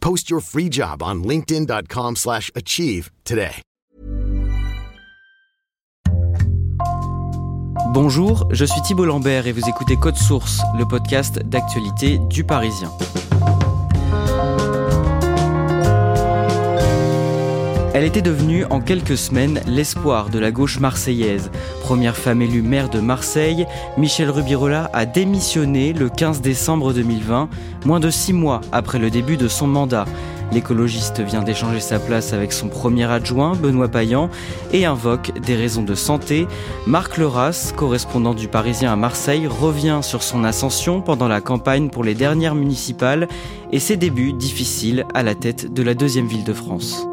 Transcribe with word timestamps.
Post 0.00 0.30
your 0.30 0.40
free 0.40 0.68
job 0.68 1.02
on 1.02 1.22
linkedin.com/achieve 1.22 2.16
slash 2.16 2.50
achieve 2.54 3.10
today. 3.24 3.62
Bonjour, 7.92 8.46
je 8.52 8.64
suis 8.64 8.80
Thibault 8.82 9.06
Lambert 9.06 9.48
et 9.48 9.52
vous 9.52 9.68
écoutez 9.68 9.96
Code 9.96 10.16
Source, 10.16 10.60
le 10.78 10.84
podcast 10.84 11.40
d'actualité 11.40 12.18
du 12.28 12.44
Parisien. 12.44 12.88
Elle 18.00 18.06
était 18.06 18.22
devenue 18.22 18.64
en 18.70 18.80
quelques 18.80 19.18
semaines 19.18 19.60
l'espoir 19.66 20.30
de 20.30 20.38
la 20.38 20.50
gauche 20.50 20.80
marseillaise. 20.80 21.50
Première 21.82 22.16
femme 22.16 22.40
élue 22.40 22.62
maire 22.62 22.88
de 22.88 22.98
Marseille, 22.98 23.66
Michel 23.98 24.30
Rubirola 24.30 24.88
a 24.94 25.04
démissionné 25.04 25.92
le 25.92 26.08
15 26.08 26.40
décembre 26.40 26.94
2020, 26.94 27.50
moins 27.84 28.00
de 28.00 28.08
six 28.08 28.32
mois 28.32 28.62
après 28.72 28.98
le 28.98 29.10
début 29.10 29.36
de 29.36 29.48
son 29.48 29.66
mandat. 29.66 30.06
L'écologiste 30.50 31.20
vient 31.20 31.42
d'échanger 31.42 31.80
sa 31.80 31.98
place 31.98 32.32
avec 32.32 32.54
son 32.54 32.68
premier 32.68 33.04
adjoint, 33.04 33.54
Benoît 33.54 33.88
Payan, 33.88 34.30
et 34.72 34.86
invoque 34.86 35.38
des 35.38 35.54
raisons 35.54 35.82
de 35.82 35.94
santé. 35.94 36.46
Marc 36.86 37.18
Leras, 37.18 37.74
correspondant 37.76 38.32
du 38.32 38.48
Parisien 38.48 38.94
à 38.94 38.96
Marseille, 38.96 39.46
revient 39.46 39.98
sur 40.00 40.22
son 40.22 40.42
ascension 40.44 41.02
pendant 41.02 41.28
la 41.28 41.42
campagne 41.42 41.90
pour 41.90 42.02
les 42.02 42.14
dernières 42.14 42.54
municipales 42.54 43.28
et 43.72 43.78
ses 43.78 43.98
débuts 43.98 44.32
difficiles 44.32 45.04
à 45.12 45.22
la 45.22 45.34
tête 45.34 45.70
de 45.70 45.82
la 45.82 45.92
deuxième 45.92 46.28
ville 46.28 46.44
de 46.44 46.54
France. 46.54 47.09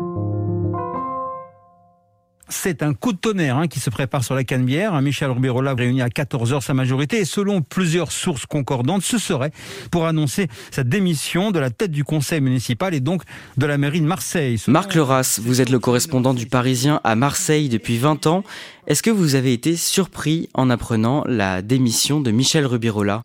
C'est 2.50 2.82
un 2.82 2.94
coup 2.94 3.12
de 3.12 3.18
tonnerre 3.18 3.58
hein, 3.58 3.68
qui 3.68 3.80
se 3.80 3.90
prépare 3.90 4.24
sur 4.24 4.34
la 4.34 4.46
Canebière. 4.46 5.00
Michel 5.02 5.30
Rubirola 5.30 5.74
réunit 5.74 6.02
à 6.02 6.08
14h 6.08 6.62
sa 6.62 6.74
majorité 6.74 7.18
et 7.18 7.26
selon 7.26 7.62
plusieurs 7.62 8.12
sources 8.12 8.46
concordantes, 8.46 9.02
ce 9.02 9.18
serait 9.18 9.52
pour 9.92 10.06
annoncer 10.06 10.48
sa 10.72 10.84
démission 10.84 11.52
de 11.52 11.60
la 11.60 11.70
tête 11.70 11.92
du 11.92 12.06
conseil 12.06 12.40
municipal 12.40 12.94
et 12.94 13.02
donc 13.02 13.24
de 13.58 13.66
la 13.66 13.78
mairie 13.78 14.00
de 14.00 14.06
Marseille. 14.06 14.62
Marc 14.68 14.96
Leras, 14.96 15.40
vous 15.44 15.60
êtes 15.60 15.70
le 15.70 15.80
correspondant 15.80 16.34
du 16.34 16.46
Parisien 16.46 17.02
à 17.04 17.16
Marseille 17.16 17.68
depuis 17.68 17.98
20 17.98 18.28
ans. 18.28 18.44
Est-ce 18.88 19.04
que 19.04 19.10
vous 19.10 19.36
avez 19.36 19.52
été 19.52 19.76
surpris 19.76 20.48
en 20.54 20.70
apprenant 20.70 21.24
la 21.28 21.62
démission 21.62 22.22
de 22.22 22.32
Michel 22.32 22.66
Rubirola 22.66 23.24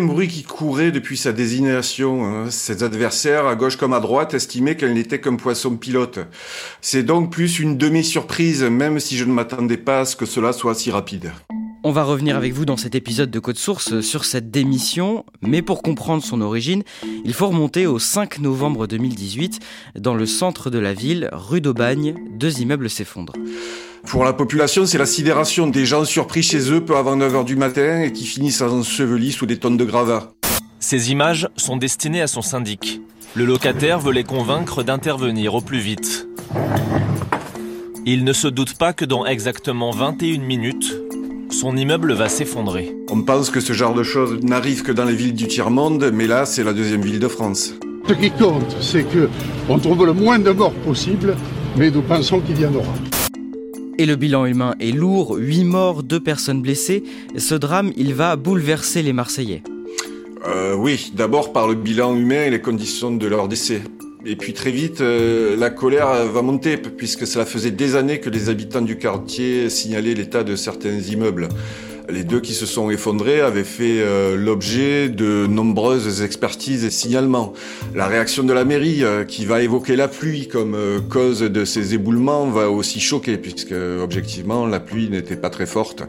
bruit 0.00 0.28
qui 0.28 0.42
courait 0.42 0.92
depuis 0.92 1.16
sa 1.16 1.32
désignation. 1.32 2.24
Hein. 2.24 2.50
Ses 2.50 2.82
adversaires, 2.82 3.46
à 3.46 3.56
gauche 3.56 3.76
comme 3.76 3.92
à 3.92 4.00
droite, 4.00 4.34
estimaient 4.34 4.76
qu'elle 4.76 4.94
n'était 4.94 5.20
qu'un 5.20 5.36
poisson 5.36 5.76
pilote. 5.76 6.20
C'est 6.80 7.02
donc 7.02 7.30
plus 7.30 7.58
une 7.58 7.76
demi-surprise, 7.78 8.62
même 8.64 9.00
si 9.00 9.16
je 9.16 9.24
ne 9.24 9.32
m'attendais 9.32 9.76
pas 9.76 10.00
à 10.00 10.04
ce 10.04 10.16
que 10.16 10.26
cela 10.26 10.52
soit 10.52 10.74
si 10.74 10.90
rapide. 10.90 11.32
On 11.86 11.92
va 11.92 12.02
revenir 12.02 12.34
avec 12.34 12.54
vous 12.54 12.64
dans 12.64 12.78
cet 12.78 12.94
épisode 12.94 13.30
de 13.30 13.38
Code 13.38 13.58
Source 13.58 14.00
sur 14.00 14.24
cette 14.24 14.50
démission, 14.50 15.26
mais 15.42 15.60
pour 15.60 15.82
comprendre 15.82 16.22
son 16.24 16.40
origine, 16.40 16.82
il 17.26 17.34
faut 17.34 17.48
remonter 17.48 17.86
au 17.86 17.98
5 17.98 18.38
novembre 18.38 18.86
2018. 18.86 19.60
Dans 19.98 20.14
le 20.14 20.24
centre 20.24 20.70
de 20.70 20.78
la 20.78 20.94
ville, 20.94 21.28
rue 21.32 21.60
d'Aubagne, 21.60 22.14
deux 22.38 22.60
immeubles 22.60 22.88
s'effondrent. 22.88 23.34
Pour 24.06 24.24
la 24.24 24.32
population, 24.32 24.86
c'est 24.86 24.98
la 24.98 25.06
sidération 25.06 25.66
des 25.66 25.86
gens 25.86 26.04
surpris 26.04 26.42
chez 26.42 26.70
eux 26.70 26.84
peu 26.84 26.96
avant 26.96 27.16
9h 27.16 27.44
du 27.44 27.56
matin 27.56 28.02
et 28.02 28.12
qui 28.12 28.24
finissent 28.24 28.62
ensevelis 28.62 29.32
sous 29.32 29.46
des 29.46 29.58
tonnes 29.58 29.76
de 29.76 29.84
gravats. 29.84 30.32
Ces 30.78 31.10
images 31.10 31.48
sont 31.56 31.76
destinées 31.76 32.22
à 32.22 32.26
son 32.26 32.42
syndic. 32.42 33.00
Le 33.34 33.44
locataire 33.44 33.98
veut 33.98 34.12
les 34.12 34.22
convaincre 34.22 34.82
d'intervenir 34.82 35.54
au 35.54 35.60
plus 35.60 35.78
vite. 35.78 36.28
Il 38.06 38.24
ne 38.24 38.32
se 38.32 38.46
doute 38.46 38.76
pas 38.76 38.92
que 38.92 39.04
dans 39.04 39.26
exactement 39.26 39.90
21 39.90 40.40
minutes, 40.40 40.94
son 41.50 41.76
immeuble 41.76 42.12
va 42.12 42.28
s'effondrer. 42.28 42.94
On 43.10 43.22
pense 43.22 43.50
que 43.50 43.60
ce 43.60 43.72
genre 43.72 43.94
de 43.94 44.02
choses 44.02 44.40
n'arrive 44.42 44.82
que 44.82 44.92
dans 44.92 45.04
les 45.04 45.14
villes 45.14 45.34
du 45.34 45.48
tiers-monde, 45.48 46.10
mais 46.12 46.26
là, 46.26 46.44
c'est 46.44 46.62
la 46.62 46.74
deuxième 46.74 47.02
ville 47.02 47.18
de 47.18 47.28
France. 47.28 47.72
Ce 48.06 48.12
qui 48.12 48.30
compte, 48.30 48.76
c'est 48.80 49.04
que 49.04 49.30
on 49.68 49.78
trouve 49.78 50.04
le 50.04 50.12
moins 50.12 50.38
de 50.38 50.50
morts 50.50 50.74
possible, 50.84 51.34
mais 51.76 51.90
nous 51.90 52.02
pensons 52.02 52.40
qu'il 52.40 52.60
y 52.60 52.66
en 52.66 52.74
aura. 52.74 52.92
Et 53.96 54.06
le 54.06 54.16
bilan 54.16 54.46
humain 54.46 54.74
est 54.80 54.90
lourd, 54.90 55.36
8 55.38 55.64
morts, 55.64 56.02
2 56.02 56.18
personnes 56.18 56.60
blessées. 56.60 57.04
Ce 57.36 57.54
drame, 57.54 57.92
il 57.96 58.12
va 58.12 58.34
bouleverser 58.34 59.02
les 59.02 59.12
Marseillais. 59.12 59.62
Euh, 60.46 60.74
oui, 60.74 61.12
d'abord 61.14 61.52
par 61.52 61.68
le 61.68 61.74
bilan 61.74 62.16
humain 62.16 62.44
et 62.44 62.50
les 62.50 62.60
conditions 62.60 63.12
de 63.12 63.26
leur 63.26 63.46
décès. 63.46 63.82
Et 64.26 64.34
puis 64.36 64.52
très 64.52 64.72
vite, 64.72 65.00
euh, 65.00 65.56
la 65.56 65.70
colère 65.70 66.26
va 66.26 66.42
monter, 66.42 66.76
puisque 66.76 67.26
cela 67.26 67.44
faisait 67.44 67.70
des 67.70 67.94
années 67.94 68.18
que 68.18 68.30
les 68.30 68.48
habitants 68.48 68.82
du 68.82 68.98
quartier 68.98 69.70
signalaient 69.70 70.14
l'état 70.14 70.42
de 70.42 70.56
certains 70.56 70.98
immeubles. 70.98 71.48
Les 72.10 72.22
deux 72.22 72.40
qui 72.40 72.52
se 72.52 72.66
sont 72.66 72.90
effondrés 72.90 73.40
avaient 73.40 73.64
fait 73.64 74.00
euh, 74.00 74.36
l'objet 74.36 75.08
de 75.08 75.46
nombreuses 75.46 76.20
expertises 76.20 76.84
et 76.84 76.90
signalements. 76.90 77.54
La 77.94 78.06
réaction 78.06 78.42
de 78.42 78.52
la 78.52 78.66
mairie, 78.66 79.02
euh, 79.02 79.24
qui 79.24 79.46
va 79.46 79.62
évoquer 79.62 79.96
la 79.96 80.06
pluie 80.06 80.46
comme 80.46 80.74
euh, 80.74 81.00
cause 81.00 81.40
de 81.40 81.64
ces 81.64 81.94
éboulements, 81.94 82.46
va 82.48 82.68
aussi 82.68 83.00
choquer, 83.00 83.38
puisque 83.38 83.72
objectivement 83.72 84.66
la 84.66 84.80
pluie 84.80 85.08
n'était 85.08 85.36
pas 85.36 85.48
très 85.48 85.64
forte. 85.64 86.02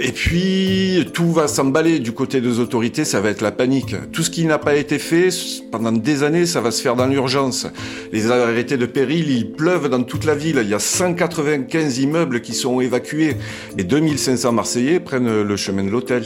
Et 0.00 0.12
puis 0.12 1.08
tout 1.12 1.32
va 1.32 1.48
s'emballer 1.48 1.98
du 1.98 2.12
côté 2.12 2.40
des 2.40 2.60
autorités, 2.60 3.04
ça 3.04 3.20
va 3.20 3.30
être 3.30 3.42
la 3.42 3.50
panique. 3.52 3.96
Tout 4.12 4.22
ce 4.22 4.30
qui 4.30 4.44
n'a 4.44 4.58
pas 4.58 4.76
été 4.76 5.00
fait 5.00 5.30
pendant 5.72 5.90
des 5.90 6.22
années, 6.22 6.46
ça 6.46 6.60
va 6.60 6.70
se 6.70 6.80
faire 6.80 6.94
dans 6.94 7.06
l'urgence. 7.06 7.66
Les 8.12 8.30
arrêtés 8.30 8.76
de 8.76 8.86
péril, 8.86 9.28
ils 9.30 9.50
pleuvent 9.50 9.88
dans 9.88 10.04
toute 10.04 10.24
la 10.24 10.36
ville. 10.36 10.60
Il 10.62 10.68
y 10.68 10.74
a 10.74 10.78
195 10.78 11.98
immeubles 11.98 12.42
qui 12.42 12.54
sont 12.54 12.80
évacués 12.80 13.34
et 13.76 13.82
2500 13.82 14.52
Marseillais 14.52 15.00
prennent 15.00 15.31
le 15.44 15.56
chemin 15.56 15.84
de 15.84 15.90
l'hôtel. 15.90 16.24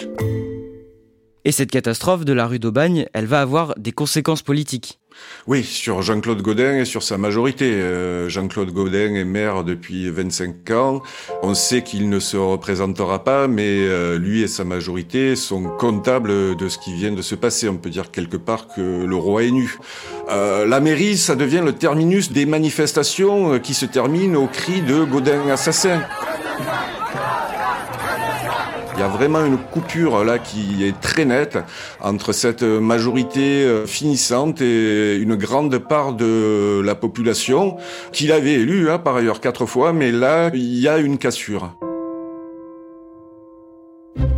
Et 1.47 1.53
cette 1.53 1.71
catastrophe 1.71 2.25
de 2.25 2.33
la 2.33 2.49
rue 2.49 2.59
d'Aubagne, 2.59 3.07
elle 3.13 3.27
va 3.27 3.41
avoir 3.41 3.73
des 3.77 3.93
conséquences 3.93 4.43
politiques. 4.43 4.99
Oui, 5.47 5.63
sur 5.63 6.03
Jean-Claude 6.03 6.43
Godin 6.43 6.79
et 6.79 6.85
sur 6.85 7.05
sa 7.05 7.19
majorité. 7.19 7.67
Euh, 7.67 8.29
Jean-Claude 8.29 8.73
Godin 8.73 9.15
est 9.15 9.25
maire 9.25 9.63
depuis 9.63 10.11
25 10.11 10.73
ans. 10.73 11.03
On 11.45 11.55
sait 11.55 11.83
qu'il 11.83 12.09
ne 12.09 12.19
se 12.19 12.37
représentera 12.37 13.23
pas, 13.23 13.47
mais 13.47 13.79
euh, 13.79 14.19
lui 14.19 14.43
et 14.43 14.49
sa 14.49 14.65
majorité 14.65 15.37
sont 15.37 15.71
comptables 15.79 16.57
de 16.57 16.69
ce 16.69 16.79
qui 16.79 16.93
vient 16.95 17.13
de 17.13 17.23
se 17.23 17.37
passer. 17.37 17.69
On 17.69 17.77
peut 17.77 17.91
dire 17.91 18.11
quelque 18.11 18.37
part 18.37 18.67
que 18.67 19.05
le 19.05 19.17
roi 19.17 19.45
est 19.45 19.53
nu. 19.53 19.79
Euh, 20.29 20.67
la 20.67 20.81
mairie, 20.81 21.17
ça 21.17 21.37
devient 21.37 21.63
le 21.65 21.75
terminus 21.75 22.33
des 22.33 22.45
manifestations 22.45 23.61
qui 23.61 23.75
se 23.75 23.87
terminent 23.87 24.43
au 24.43 24.49
cri 24.49 24.83
de 24.83 25.05
Godin 25.05 25.49
assassin. 25.49 26.03
Il 28.97 29.01
y 29.01 29.03
a 29.03 29.09
vraiment 29.09 29.45
une 29.45 29.59
coupure 29.59 30.25
là 30.25 30.39
qui 30.39 30.83
est 30.83 30.99
très 30.99 31.27
nette 31.27 31.59
entre 32.01 32.33
cette 32.33 32.63
majorité 32.63 33.63
euh, 33.63 33.87
finissante 33.87 34.63
et 34.63 35.17
une 35.17 35.37
grande 35.37 35.77
part 35.77 36.15
de 36.15 36.81
la 36.83 36.95
population 36.95 37.77
qui 38.13 38.27
l'avait 38.27 38.55
élu 38.55 38.89
hein, 38.89 38.99
par 38.99 39.17
ailleurs 39.17 39.43
quatre 39.43 39.67
fois, 39.67 39.93
mais 39.93 40.13
là 40.13 40.51
il 40.55 40.79
y 40.79 40.89
a 40.89 40.97
une 40.97 41.19
cassure. 41.19 41.77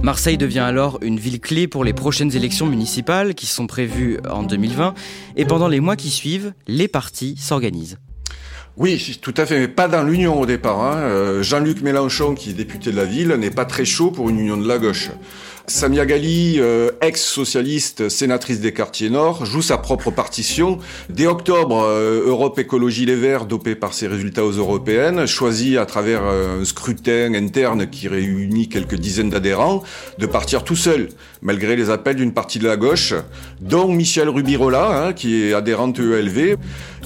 Marseille 0.02 0.38
devient 0.38 0.58
alors 0.58 0.98
une 1.02 1.20
ville 1.20 1.38
clé 1.38 1.68
pour 1.68 1.84
les 1.84 1.92
prochaines 1.92 2.34
élections 2.34 2.66
municipales 2.66 3.36
qui 3.36 3.46
sont 3.46 3.68
prévues 3.68 4.18
en 4.28 4.42
2020 4.42 4.94
et 5.36 5.44
pendant 5.44 5.68
les 5.68 5.78
mois 5.78 5.94
qui 5.94 6.10
suivent, 6.10 6.52
les 6.66 6.88
partis 6.88 7.36
s'organisent. 7.38 7.98
Oui, 8.78 9.18
tout 9.20 9.34
à 9.36 9.44
fait, 9.44 9.58
mais 9.58 9.66
pas 9.66 9.88
dans 9.88 10.04
l'union 10.04 10.40
au 10.40 10.46
départ. 10.46 10.80
Hein. 10.80 10.98
Euh, 10.98 11.42
Jean-Luc 11.42 11.82
Mélenchon, 11.82 12.36
qui 12.36 12.50
est 12.50 12.52
député 12.52 12.92
de 12.92 12.96
la 12.96 13.06
ville, 13.06 13.30
n'est 13.30 13.50
pas 13.50 13.64
très 13.64 13.84
chaud 13.84 14.12
pour 14.12 14.30
une 14.30 14.38
union 14.38 14.56
de 14.56 14.68
la 14.68 14.78
gauche. 14.78 15.10
Samia 15.68 16.06
Gali, 16.06 16.56
euh, 16.60 16.92
ex-socialiste, 17.02 18.08
sénatrice 18.08 18.58
des 18.58 18.72
quartiers 18.72 19.10
nord, 19.10 19.44
joue 19.44 19.60
sa 19.60 19.76
propre 19.76 20.10
partition. 20.10 20.78
Dès 21.10 21.26
octobre, 21.26 21.84
euh, 21.84 22.26
Europe 22.26 22.58
Écologie 22.58 23.04
Les 23.04 23.14
Verts, 23.14 23.44
dopé 23.44 23.74
par 23.74 23.92
ses 23.92 24.06
résultats 24.06 24.46
aux 24.46 24.52
européennes, 24.52 25.26
choisit 25.26 25.76
à 25.76 25.84
travers 25.84 26.22
euh, 26.24 26.62
un 26.62 26.64
scrutin 26.64 27.34
interne 27.34 27.86
qui 27.86 28.08
réunit 28.08 28.70
quelques 28.70 28.94
dizaines 28.94 29.28
d'adhérents, 29.28 29.82
de 30.16 30.24
partir 30.24 30.64
tout 30.64 30.74
seul, 30.74 31.10
malgré 31.42 31.76
les 31.76 31.90
appels 31.90 32.16
d'une 32.16 32.32
partie 32.32 32.58
de 32.58 32.66
la 32.66 32.78
gauche, 32.78 33.12
dont 33.60 33.88
Michel 33.88 34.30
Rubirola, 34.30 35.08
hein, 35.08 35.12
qui 35.12 35.42
est 35.42 35.52
adhérente 35.52 35.98
ELV. 35.98 36.56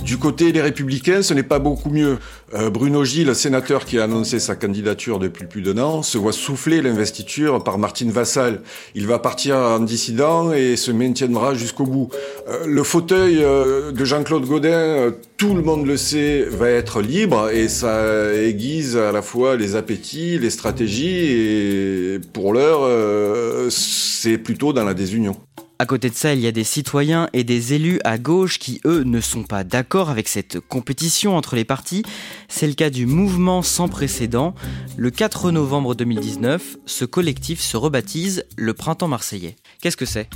Du 0.05 0.19
côté 0.19 0.53
des 0.53 0.63
Républicains, 0.63 1.23
ce 1.23 1.35
n'est 1.35 1.43
pas 1.43 1.59
beaucoup 1.59 1.91
mieux. 1.91 2.19
Bruno 2.73 3.05
Gilles, 3.05 3.35
sénateur 3.35 3.85
qui 3.85 3.99
a 3.99 4.05
annoncé 4.05 4.39
sa 4.39 4.55
candidature 4.55 5.19
depuis 5.19 5.47
plus 5.47 5.63
d'un 5.63 5.79
an, 5.79 6.03
se 6.03 6.19
voit 6.19 6.33
souffler 6.33 6.83
l'investiture 6.83 7.65
par 7.65 7.79
Martine 7.79 8.11
Vassal 8.11 8.61
il 8.95 9.07
va 9.07 9.19
partir 9.19 9.57
en 9.57 9.81
dissident 9.81 10.53
et 10.53 10.77
se 10.77 10.91
maintiendra 10.91 11.55
jusqu'au 11.55 11.85
bout. 11.85 12.09
Euh, 12.49 12.67
le 12.67 12.83
fauteuil 12.83 13.43
euh, 13.43 13.93
de 13.93 14.05
Jean-Claude 14.05 14.47
Godin, 14.47 14.71
euh, 14.71 15.11
tout 15.37 15.55
le 15.55 15.63
monde 15.63 15.87
le 15.87 15.97
sait, 15.97 16.45
va 16.49 16.69
être 16.69 17.01
libre 17.01 17.51
et 17.51 17.69
ça 17.69 18.33
aiguise 18.35 18.97
à 18.97 19.13
la 19.13 19.23
fois 19.23 19.57
les 19.57 19.77
appétits, 19.77 20.39
les 20.39 20.51
stratégies 20.51 21.33
et 21.33 22.21
pour 22.33 22.53
l'heure, 22.53 22.89
c'est 23.71 24.39
plutôt 24.39 24.73
dans 24.73 24.85
la 24.85 24.95
désunion. 24.95 25.37
À 25.83 25.85
côté 25.85 26.11
de 26.11 26.15
ça, 26.15 26.33
il 26.33 26.39
y 26.39 26.47
a 26.47 26.53
des 26.53 26.63
citoyens 26.63 27.29
et 27.33 27.43
des 27.43 27.73
élus 27.73 27.99
à 28.05 28.17
gauche 28.17 28.61
qui, 28.61 28.81
eux, 28.85 29.03
ne 29.03 29.21
sont 29.21 29.43
pas 29.43 29.65
d'accord 29.65 30.11
avec 30.11 30.29
cette 30.29 30.61
compétition 30.61 31.37
entre 31.37 31.57
les 31.57 31.65
partis. 31.65 32.05
C'est 32.47 32.69
le 32.69 32.75
cas 32.75 32.89
du 32.89 33.05
mouvement 33.05 33.63
sans 33.63 33.89
précédent. 33.89 34.55
Le 34.97 35.11
4 35.11 35.51
novembre 35.51 35.97
2019, 35.97 36.77
ce 36.87 37.05
collectif 37.05 37.61
se 37.61 37.77
rebaptise 37.77 38.45
le 38.57 38.75
Printemps 38.75 39.09
marseillais. 39.09 39.57
Qu'est-ce 39.81 39.97
que 39.97 40.07
c'est? 40.07 40.29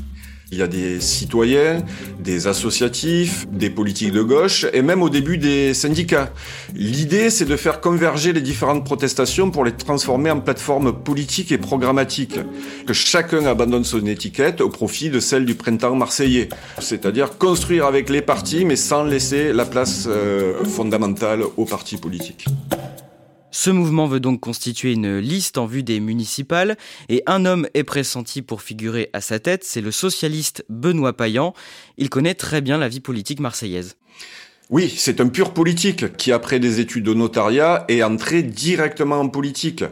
Il 0.53 0.59
y 0.59 0.63
a 0.63 0.69
des 0.69 1.01
citoyens, 1.01 1.83
des 2.21 2.47
associatifs, 2.47 3.47
des 3.51 3.69
politiques 3.69 4.13
de 4.13 4.23
gauche 4.23 4.65
et 4.73 4.81
même 4.81 5.03
au 5.03 5.11
début 5.11 5.39
des 5.39 5.75
syndicats. 5.75 6.33
L'idée, 6.75 7.31
c'est 7.31 7.47
de 7.47 7.57
faire 7.57 7.81
converger 7.81 8.33
les 8.33 8.41
différentes 8.41 8.85
protestations 8.85 9.51
pour 9.51 9.65
les 9.65 9.73
transformer 9.73 10.31
en 10.31 10.41
plateformes 10.41 10.93
politiques 10.93 11.51
et 11.51 11.59
programmatiques. 11.59 12.39
Que 12.87 12.93
chacun 12.93 13.45
abandonne 13.45 13.85
son 13.85 14.07
étiquette 14.07 14.61
au 14.61 14.69
profit 14.69 15.11
de 15.11 15.19
celle 15.19 15.47
du 15.47 15.57
printemps 15.57 15.97
marseillais. 15.97 16.49
C'est-à-dire 16.79 17.39
construire 17.39 17.87
avec 17.87 18.09
les 18.09 18.23
partis 18.23 18.65
mais 18.65 18.77
sans 18.77 19.03
laisser 19.03 19.53
la 19.53 19.65
place 19.65 20.07
euh, 20.09 20.65
fondamentale 20.65 21.43
aux 21.57 21.65
partis 21.65 21.97
politiques. 21.97 22.47
Ce 23.58 23.70
mouvement 23.70 24.06
veut 24.06 24.20
donc 24.20 24.41
constituer 24.41 24.93
une 24.93 25.17
liste 25.17 25.56
en 25.56 25.64
vue 25.64 25.82
des 25.82 25.99
municipales 25.99 26.76
et 27.08 27.23
un 27.25 27.47
homme 27.47 27.67
est 27.73 27.85
pressenti 27.85 28.43
pour 28.43 28.61
figurer 28.61 29.08
à 29.14 29.23
sa 29.23 29.38
tête, 29.38 29.64
c'est 29.64 29.81
le 29.81 29.91
socialiste 29.93 30.67
Benoît 30.69 31.17
Payan. 31.17 31.55
Il 31.97 32.11
connaît 32.11 32.35
très 32.35 32.61
bien 32.61 32.76
la 32.76 32.91
vie 32.91 33.00
politique 33.00 33.41
marseillaise. 33.41 33.97
Oui, 34.69 34.93
c'est 34.97 35.21
un 35.21 35.29
pur 35.29 35.55
politique 35.55 36.17
qui, 36.17 36.33
après 36.33 36.59
des 36.59 36.81
études 36.81 37.05
de 37.05 37.15
notariat, 37.15 37.85
est 37.87 38.03
entré 38.03 38.43
directement 38.43 39.21
en 39.21 39.29
politique. 39.29 39.85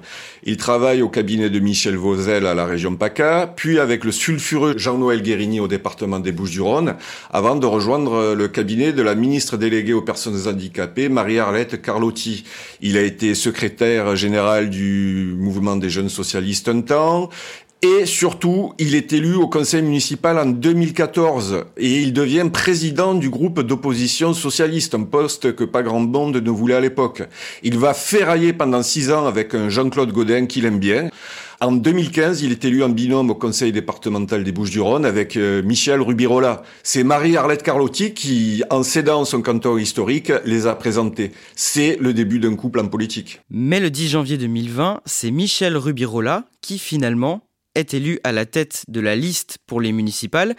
Il 0.43 0.57
travaille 0.57 1.01
au 1.01 1.09
cabinet 1.09 1.49
de 1.49 1.61
Michel 1.61 1.95
Vauzel 1.95 2.45
à 2.45 2.55
la 2.55 2.67
région 2.67 2.97
PACA, 2.97 3.53
puis 3.55 3.79
avec 3.79 4.03
le 4.03 4.11
sulfureux 4.11 4.77
Jean-Noël 4.77 5.23
Guérigny 5.23 5.61
au 5.61 5.69
département 5.69 6.19
des 6.19 6.33
Bouches-du-Rhône, 6.33 6.97
avant 7.33 7.55
de 7.55 7.67
rejoindre 7.67 8.35
le 8.35 8.49
cabinet 8.49 8.93
de 8.93 9.01
la 9.03 9.15
ministre 9.15 9.57
déléguée 9.57 9.93
aux 9.93 10.03
personnes 10.03 10.49
handicapées, 10.49 11.09
Marie-Arlette 11.09 11.81
Carlotti. 11.81 12.43
Il 12.81 12.97
a 12.97 13.03
été 13.03 13.37
secrétaire 13.37 14.17
général 14.17 14.71
du 14.71 15.37
mouvement 15.39 15.77
des 15.77 15.89
jeunes 15.89 16.09
socialistes 16.09 16.69
un 16.69 16.81
temps. 16.81 17.31
Et 17.85 18.07
surtout, 18.07 18.73
il 18.79 18.95
est 18.95 19.13
élu 19.13 19.35
au 19.35 19.47
conseil 19.47 19.83
municipal 19.83 20.39
en 20.39 20.47
2014 20.47 21.67
et 21.77 22.01
il 22.01 22.15
devient 22.15 22.49
président 22.51 23.13
du 23.13 23.29
groupe 23.29 23.61
d'opposition 23.61 24.33
socialiste, 24.33 24.95
un 24.95 25.03
poste 25.03 25.55
que 25.55 25.65
pas 25.65 25.83
grand 25.83 26.01
monde 26.01 26.37
ne 26.39 26.51
voulait 26.51 26.77
à 26.77 26.81
l'époque. 26.81 27.25
Il 27.63 27.77
va 27.77 27.93
ferrailler 27.93 28.55
pendant 28.55 28.83
six 28.83 29.13
ans 29.13 29.27
avec 29.27 29.55
un 29.55 29.69
Jean-Claude 29.69 30.13
Godin 30.13 30.47
qu'il 30.47 30.65
aime 30.65 30.79
bien. 30.79 31.11
En 31.61 31.73
2015, 31.73 32.41
il 32.41 32.53
est 32.53 32.65
élu 32.65 32.83
en 32.83 32.89
binôme 32.89 33.29
au 33.29 33.35
conseil 33.35 33.71
départemental 33.71 34.45
des 34.45 34.53
Bouches-du-Rhône 34.53 35.05
avec 35.05 35.37
euh, 35.37 35.63
Michel 35.63 36.01
Rubirola. 36.01 36.63
C'est 36.83 37.05
Marie-Arlette 37.05 37.63
Carlotti 37.63 38.15
qui, 38.15 38.63
en 38.71 38.83
cédant 38.83 39.27
son 39.27 39.43
canton 39.43 39.77
historique, 39.77 40.33
les 40.47 40.67
a 40.67 40.75
présentés. 40.75 41.33
C'est 41.55 41.99
le 42.01 42.15
début 42.15 42.39
d'un 42.39 42.57
couple 42.57 42.81
en 42.81 42.89
politique. 42.89 43.43
Mais 43.51 43.79
le 43.79 43.91
10 43.91 44.09
janvier 44.09 44.39
2020, 44.39 45.03
c'est 45.05 45.31
Michel 45.31 45.77
Rubirola 45.77 46.45
qui 46.63 46.79
finalement 46.79 47.43
est 47.75 47.95
élue 47.95 48.21
à 48.25 48.33
la 48.33 48.47
tête 48.47 48.85
de 48.89 49.01
la 49.01 49.17
liste 49.17 49.59
pour 49.67 49.81
les 49.81 49.93
municipales. 49.93 50.55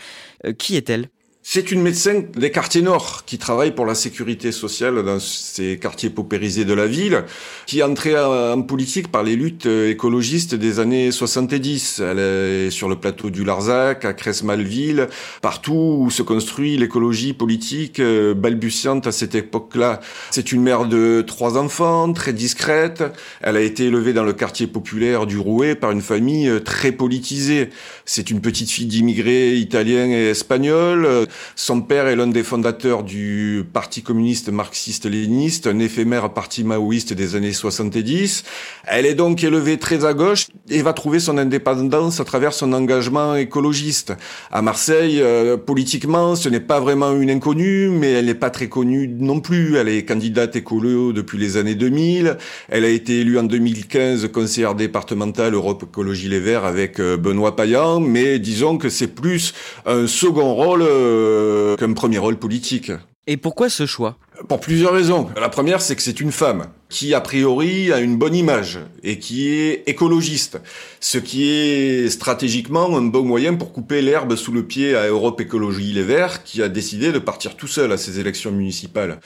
Euh, 0.45 0.53
qui 0.53 0.75
est-elle? 0.75 1.09
C'est 1.47 1.71
une 1.71 1.83
médecin 1.83 2.23
des 2.35 2.49
quartiers 2.49 2.81
nord 2.81 3.23
qui 3.23 3.37
travaille 3.37 3.75
pour 3.75 3.85
la 3.85 3.93
sécurité 3.93 4.51
sociale 4.51 5.03
dans 5.03 5.19
ces 5.19 5.77
quartiers 5.77 6.09
paupérisés 6.09 6.65
de 6.65 6.73
la 6.73 6.87
ville, 6.87 7.23
qui 7.67 7.79
est 7.79 7.83
entrée 7.83 8.17
en 8.19 8.63
politique 8.63 9.11
par 9.11 9.21
les 9.21 9.35
luttes 9.35 9.67
écologistes 9.67 10.55
des 10.55 10.79
années 10.79 11.11
70. 11.11 12.01
Elle 12.03 12.17
est 12.17 12.71
sur 12.71 12.89
le 12.89 12.95
plateau 12.95 13.29
du 13.29 13.43
Larzac, 13.43 14.05
à 14.05 14.13
Cresmalville, 14.13 15.07
partout 15.43 15.99
où 15.99 16.09
se 16.09 16.23
construit 16.23 16.77
l'écologie 16.77 17.33
politique 17.33 17.99
euh, 17.99 18.33
balbutiante 18.33 19.05
à 19.05 19.11
cette 19.11 19.35
époque-là. 19.35 19.99
C'est 20.31 20.51
une 20.51 20.63
mère 20.63 20.87
de 20.87 21.23
trois 21.25 21.59
enfants, 21.59 22.11
très 22.11 22.33
discrète. 22.33 23.03
Elle 23.41 23.55
a 23.55 23.61
été 23.61 23.85
élevée 23.85 24.13
dans 24.13 24.23
le 24.23 24.33
quartier 24.33 24.65
populaire 24.65 25.27
du 25.27 25.37
Rouet 25.37 25.75
par 25.75 25.91
une 25.91 26.01
famille 26.01 26.49
euh, 26.49 26.59
très 26.59 26.91
politisée. 26.91 27.69
C'est 28.03 28.31
une 28.31 28.41
petite 28.41 28.71
fille 28.71 28.87
d'immigrés 28.87 29.55
italiens 29.57 30.07
et 30.07 30.29
espagnols 30.31 31.27
son 31.55 31.81
père 31.81 32.07
est 32.07 32.15
l'un 32.15 32.27
des 32.27 32.43
fondateurs 32.43 33.03
du 33.03 33.63
Parti 33.73 34.03
communiste 34.03 34.49
marxiste-léniniste, 34.49 35.67
un 35.67 35.79
éphémère 35.79 36.31
parti 36.33 36.63
maoïste 36.63 37.13
des 37.13 37.35
années 37.35 37.53
70. 37.53 38.43
Elle 38.87 39.05
est 39.05 39.15
donc 39.15 39.43
élevée 39.43 39.77
très 39.77 40.05
à 40.05 40.13
gauche 40.13 40.47
et 40.69 40.81
va 40.81 40.93
trouver 40.93 41.19
son 41.19 41.37
indépendance 41.37 42.19
à 42.19 42.25
travers 42.25 42.53
son 42.53 42.73
engagement 42.73 43.35
écologiste. 43.35 44.13
À 44.51 44.61
Marseille, 44.61 45.21
euh, 45.21 45.57
politiquement, 45.57 46.35
ce 46.35 46.49
n'est 46.49 46.59
pas 46.59 46.79
vraiment 46.79 47.13
une 47.13 47.29
inconnue, 47.29 47.89
mais 47.89 48.11
elle 48.11 48.25
n'est 48.25 48.33
pas 48.33 48.49
très 48.49 48.69
connue 48.69 49.07
non 49.07 49.39
plus. 49.39 49.77
Elle 49.77 49.89
est 49.89 50.05
candidate 50.05 50.55
écolo 50.55 51.13
depuis 51.13 51.37
les 51.37 51.57
années 51.57 51.75
2000. 51.75 52.37
Elle 52.69 52.85
a 52.85 52.89
été 52.89 53.21
élue 53.21 53.39
en 53.39 53.43
2015 53.43 54.29
conseillère 54.33 54.75
départementale 54.75 55.53
Europe 55.53 55.83
Écologie 55.83 56.29
Les 56.29 56.39
Verts 56.39 56.65
avec 56.65 56.99
euh, 56.99 57.17
Benoît 57.17 57.55
Payan, 57.55 57.99
mais 57.99 58.39
disons 58.39 58.77
que 58.77 58.89
c'est 58.89 59.07
plus 59.07 59.53
un 59.85 60.07
second 60.07 60.53
rôle 60.53 60.83
euh, 61.25 61.77
comme 61.77 61.95
premier 61.95 62.17
rôle 62.17 62.37
politique. 62.37 62.91
Et 63.27 63.37
pourquoi 63.37 63.69
ce 63.69 63.87
choix? 63.87 64.17
Pour 64.47 64.59
plusieurs 64.59 64.93
raisons. 64.93 65.29
La 65.35 65.49
première, 65.49 65.81
c'est 65.81 65.95
que 65.95 66.01
c'est 66.03 66.19
une 66.19 66.31
femme 66.31 66.67
qui, 66.89 67.15
a 67.15 67.21
priori, 67.21 67.91
a 67.91 67.99
une 67.99 68.17
bonne 68.17 68.35
image 68.35 68.79
et 69.01 69.17
qui 69.17 69.49
est 69.49 69.83
écologiste, 69.87 70.59
ce 70.99 71.17
qui 71.17 71.49
est 71.49 72.09
stratégiquement 72.09 72.95
un 72.95 73.01
bon 73.01 73.23
moyen 73.23 73.55
pour 73.55 73.73
couper 73.73 74.03
l'herbe 74.03 74.35
sous 74.35 74.51
le 74.51 74.63
pied 74.63 74.95
à 74.95 75.07
Europe 75.07 75.41
Écologie 75.41 75.91
Les 75.91 76.03
Verts, 76.03 76.43
qui 76.43 76.61
a 76.61 76.69
décidé 76.69 77.11
de 77.11 77.17
partir 77.17 77.55
tout 77.57 77.67
seul 77.67 77.91
à 77.91 77.97
ces 77.97 78.19
élections 78.19 78.51
municipales. 78.51 79.19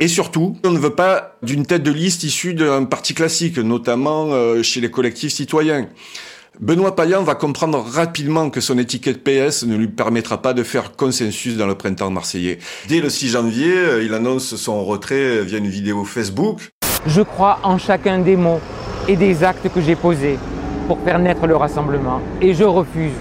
Et 0.00 0.08
surtout, 0.08 0.56
on 0.64 0.70
ne 0.70 0.78
veut 0.78 0.94
pas 0.94 1.36
d'une 1.42 1.64
tête 1.64 1.82
de 1.82 1.90
liste 1.90 2.22
issue 2.22 2.54
d'un 2.54 2.84
parti 2.84 3.14
classique, 3.14 3.58
notamment 3.58 4.32
euh, 4.32 4.62
chez 4.62 4.80
les 4.80 4.90
collectifs 4.90 5.32
citoyens. 5.32 5.88
Benoît 6.58 6.96
Payan 6.96 7.22
va 7.22 7.34
comprendre 7.34 7.78
rapidement 7.78 8.50
que 8.50 8.60
son 8.60 8.76
étiquette 8.78 9.22
PS 9.22 9.64
ne 9.64 9.76
lui 9.76 9.88
permettra 9.88 10.42
pas 10.42 10.52
de 10.52 10.62
faire 10.62 10.96
consensus 10.96 11.56
dans 11.56 11.66
le 11.66 11.74
printemps 11.74 12.10
marseillais. 12.10 12.58
Dès 12.88 13.00
le 13.00 13.08
6 13.08 13.28
janvier, 13.28 13.72
euh, 13.72 14.02
il 14.02 14.12
annonce 14.12 14.56
son 14.56 14.84
retrait 14.84 15.42
via 15.42 15.58
une 15.58 15.68
vidéo 15.68 16.04
Facebook. 16.04 16.70
Je 17.06 17.22
crois 17.22 17.60
en 17.62 17.78
chacun 17.78 18.18
des 18.18 18.36
mots 18.36 18.60
et 19.08 19.16
des 19.16 19.42
actes 19.44 19.68
que 19.72 19.80
j'ai 19.80 19.96
posés 19.96 20.38
pour 20.86 20.98
faire 21.00 21.18
naître 21.18 21.46
le 21.46 21.56
rassemblement 21.56 22.20
et 22.40 22.52
je 22.52 22.64
refuse 22.64 23.12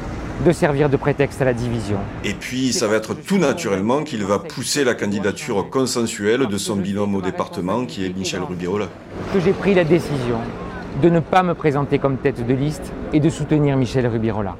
de 0.46 0.52
servir 0.52 0.90
de 0.90 0.98
prétexte 0.98 1.42
à 1.42 1.46
la 1.46 1.54
division. 1.54 1.98
Et 2.24 2.34
puis, 2.34 2.74
ça 2.74 2.88
va 2.88 2.96
être 2.96 3.14
tout 3.14 3.38
naturellement 3.38 4.04
qu'il 4.04 4.24
va 4.24 4.40
pousser 4.40 4.84
la 4.84 4.96
candidature 4.96 5.70
consensuelle 5.70 6.48
de 6.48 6.58
son 6.58 6.78
binôme 6.78 7.16
au 7.16 7.22
département, 7.22 7.86
qui 7.86 8.06
est 8.06 8.16
Michel 8.16 8.42
Rubirola. 8.42 8.88
Que 9.34 9.40
j'ai 9.40 9.52
pris 9.52 9.74
la 9.74 9.84
décision 9.84 10.40
de 11.02 11.10
ne 11.10 11.20
pas 11.20 11.44
me 11.44 11.54
présenter 11.54 11.98
comme 11.98 12.18
tête 12.18 12.46
de 12.46 12.54
liste 12.54 12.92
et 13.14 13.20
de 13.20 13.30
soutenir 13.30 13.78
Michel 13.78 14.06
Rubirola. 14.08 14.58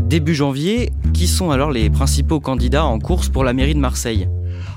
Début 0.00 0.34
janvier, 0.34 0.92
qui 1.12 1.26
sont 1.26 1.50
alors 1.50 1.70
les 1.70 1.90
principaux 1.90 2.38
candidats 2.38 2.84
en 2.84 2.98
course 2.98 3.28
pour 3.28 3.42
la 3.42 3.52
mairie 3.52 3.74
de 3.74 3.80
Marseille? 3.80 4.28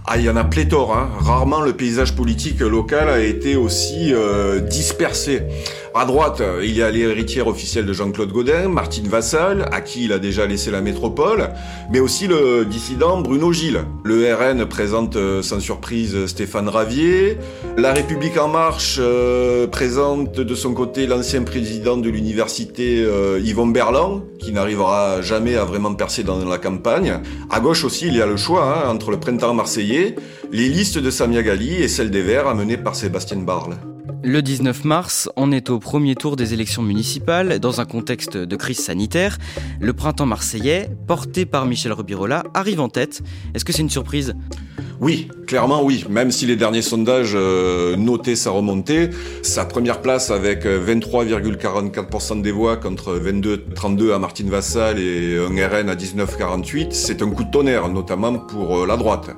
Ah, 0.10 0.16
il 0.18 0.24
y 0.24 0.30
en 0.30 0.38
a 0.38 0.46
pléthore. 0.46 0.96
Hein. 0.96 1.10
Rarement 1.20 1.60
le 1.60 1.74
paysage 1.74 2.16
politique 2.16 2.62
local 2.62 3.10
a 3.10 3.20
été 3.20 3.58
aussi 3.58 4.14
euh, 4.14 4.62
dispersé. 4.62 5.44
À 6.00 6.06
droite, 6.06 6.44
il 6.62 6.78
y 6.78 6.84
a 6.84 6.92
l'héritière 6.92 7.48
officielle 7.48 7.88
de 7.88 7.92
Jean-Claude 7.92 8.32
Godin, 8.32 8.70
Martine 8.70 9.08
Vassal, 9.08 9.68
à 9.72 9.82
qui 9.82 10.06
il 10.06 10.14
a 10.14 10.20
déjà 10.20 10.46
laissé 10.46 10.70
la 10.70 10.80
métropole, 10.80 11.50
mais 11.92 12.00
aussi 12.00 12.28
le 12.28 12.66
dissident 12.66 13.20
Bruno 13.20 13.52
Gilles. 13.52 13.84
Le 14.04 14.32
RN 14.32 14.68
présente 14.68 15.16
euh, 15.16 15.42
sans 15.42 15.60
surprise 15.60 16.28
Stéphane 16.28 16.70
Ravier. 16.70 17.40
La 17.78 17.94
République 17.94 18.38
en 18.38 18.48
marche 18.48 18.98
euh, 19.00 19.66
présente 19.66 20.40
de 20.40 20.56
son 20.56 20.76
côté 20.76 21.08
l'ancien 21.08 21.42
président 21.42 21.98
de 21.98 22.10
l'université 22.12 23.04
euh, 23.04 23.42
Yvon 23.44 23.66
Berland, 23.66 24.22
qui 24.38 24.52
n'arrivera 24.52 25.24
jamais 25.24 25.56
à 25.56 25.64
vraiment 25.64 25.96
percer 25.96 26.22
dans 26.22 26.46
la 26.46 26.60
campagne. 26.60 27.22
À 27.50 27.60
gauche 27.60 27.84
aussi, 27.84 28.06
il 28.06 28.16
y 28.16 28.22
a 28.22 28.28
le 28.28 28.38
choix 28.38 28.86
hein, 28.86 28.92
entre 28.92 29.10
le 29.10 29.20
printemps 29.20 29.56
marseillais, 29.56 29.97
les 30.52 30.70
listes 30.70 30.98
de 30.98 31.10
Samia 31.10 31.44
Gali 31.44 31.76
et 31.76 31.88
celles 31.88 32.12
des 32.12 32.22
Verts 32.22 32.48
amenées 32.48 32.78
par 32.78 32.96
Sébastien 32.96 33.38
Barle. 33.38 33.78
Le 34.24 34.42
19 34.42 34.84
mars, 34.84 35.30
on 35.36 35.52
est 35.52 35.70
au 35.70 35.80
premier 35.80 36.16
tour 36.16 36.36
des 36.36 36.54
élections 36.54 36.82
municipales 36.82 37.60
dans 37.60 37.82
un 37.82 37.86
contexte 37.86 38.36
de 38.36 38.56
crise 38.56 38.80
sanitaire. 38.80 39.38
Le 39.80 39.94
printemps 39.94 40.26
marseillais, 40.26 40.90
porté 41.08 41.46
par 41.46 41.66
Michel 41.66 41.94
Rubirola, 41.94 42.44
arrive 42.54 42.82
en 42.82 42.90
tête. 42.90 43.22
Est-ce 43.54 43.64
que 43.64 43.72
c'est 43.72 43.84
une 43.84 43.90
surprise? 43.90 44.34
Oui, 45.00 45.28
clairement 45.46 45.84
oui. 45.84 46.06
Même 46.10 46.32
si 46.32 46.48
les 46.48 46.56
derniers 46.56 46.82
sondages 46.82 47.34
euh, 47.36 47.96
notaient 47.96 48.36
sa 48.36 48.50
remontée, 48.50 49.12
sa 49.44 49.64
première 49.64 50.02
place 50.02 50.32
avec 50.32 50.66
23,44% 50.66 52.40
euh, 52.40 52.42
des 52.42 52.52
voix 52.52 52.78
contre 52.78 53.20
22,32 53.20 54.14
à 54.14 54.20
Martine 54.20 54.50
Vassal 54.50 55.00
et 55.00 55.38
un 55.38 55.68
RN 55.68 55.90
à 55.90 55.96
19,48, 55.96 56.88
c'est 56.92 57.22
un 57.22 57.30
coup 57.30 57.44
de 57.44 57.52
tonnerre, 57.52 57.90
notamment 57.90 58.34
pour 58.40 58.80
euh, 58.80 58.88
la 58.88 58.98
droite. 58.98 59.30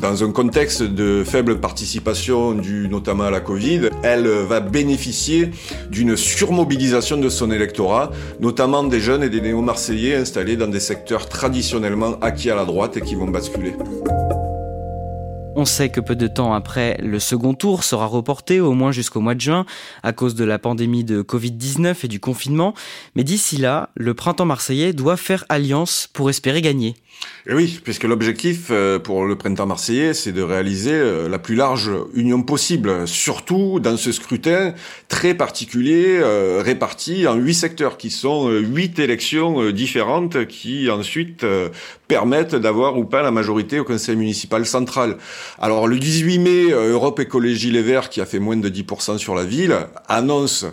Dans 0.00 0.22
un 0.22 0.30
contexte 0.30 0.82
de 0.82 1.24
faible 1.24 1.58
participation 1.58 2.52
due 2.52 2.88
notamment 2.88 3.24
à 3.24 3.30
la 3.30 3.40
Covid, 3.40 3.90
elle 4.04 4.26
va 4.26 4.60
bénéficier 4.60 5.50
d'une 5.90 6.16
surmobilisation 6.16 7.16
de 7.16 7.28
son 7.28 7.50
électorat, 7.50 8.10
notamment 8.40 8.84
des 8.84 9.00
jeunes 9.00 9.24
et 9.24 9.30
des 9.30 9.40
néo-marseillais 9.40 10.14
installés 10.14 10.56
dans 10.56 10.68
des 10.68 10.80
secteurs 10.80 11.28
traditionnellement 11.28 12.16
acquis 12.20 12.50
à 12.50 12.56
la 12.56 12.64
droite 12.64 12.96
et 12.96 13.00
qui 13.00 13.16
vont 13.16 13.28
basculer. 13.28 13.74
On 15.54 15.66
sait 15.66 15.90
que 15.90 16.00
peu 16.00 16.16
de 16.16 16.28
temps 16.28 16.54
après, 16.54 16.96
le 17.02 17.18
second 17.18 17.52
tour 17.52 17.84
sera 17.84 18.06
reporté 18.06 18.58
au 18.58 18.72
moins 18.72 18.90
jusqu'au 18.90 19.20
mois 19.20 19.34
de 19.34 19.40
juin 19.40 19.66
à 20.02 20.14
cause 20.14 20.34
de 20.34 20.44
la 20.44 20.58
pandémie 20.58 21.04
de 21.04 21.20
Covid-19 21.20 21.94
et 22.04 22.08
du 22.08 22.20
confinement. 22.20 22.72
Mais 23.16 23.22
d'ici 23.22 23.58
là, 23.58 23.90
le 23.94 24.14
printemps 24.14 24.46
marseillais 24.46 24.94
doit 24.94 25.18
faire 25.18 25.44
alliance 25.50 26.08
pour 26.14 26.30
espérer 26.30 26.62
gagner. 26.62 26.94
Et 27.46 27.54
oui, 27.54 27.80
puisque 27.82 28.04
l'objectif 28.04 28.68
euh, 28.70 28.98
pour 28.98 29.24
le 29.24 29.36
printemps 29.36 29.66
marseillais, 29.66 30.14
c'est 30.14 30.32
de 30.32 30.42
réaliser 30.42 30.94
euh, 30.94 31.28
la 31.28 31.38
plus 31.38 31.54
large 31.54 31.90
union 32.14 32.42
possible, 32.42 33.06
surtout 33.06 33.80
dans 33.80 33.96
ce 33.96 34.12
scrutin 34.12 34.74
très 35.08 35.34
particulier, 35.34 36.18
euh, 36.20 36.62
réparti 36.64 37.26
en 37.26 37.34
huit 37.34 37.54
secteurs, 37.54 37.96
qui 37.96 38.10
sont 38.10 38.48
huit 38.48 38.98
élections 38.98 39.70
différentes, 39.70 40.46
qui 40.46 40.88
ensuite 40.90 41.44
permettent 42.12 42.54
d'avoir 42.54 42.98
ou 42.98 43.06
pas 43.06 43.22
la 43.22 43.30
majorité 43.30 43.80
au 43.80 43.84
conseil 43.84 44.16
municipal 44.16 44.66
central. 44.66 45.16
Alors 45.58 45.88
le 45.88 45.98
18 45.98 46.38
mai, 46.40 46.70
Europe 46.70 47.18
Écologie 47.20 47.70
Les 47.70 47.80
Verts, 47.80 48.10
qui 48.10 48.20
a 48.20 48.26
fait 48.26 48.38
moins 48.38 48.58
de 48.58 48.68
10% 48.68 49.16
sur 49.16 49.34
la 49.34 49.44
ville, 49.44 49.74
annonce 50.08 50.66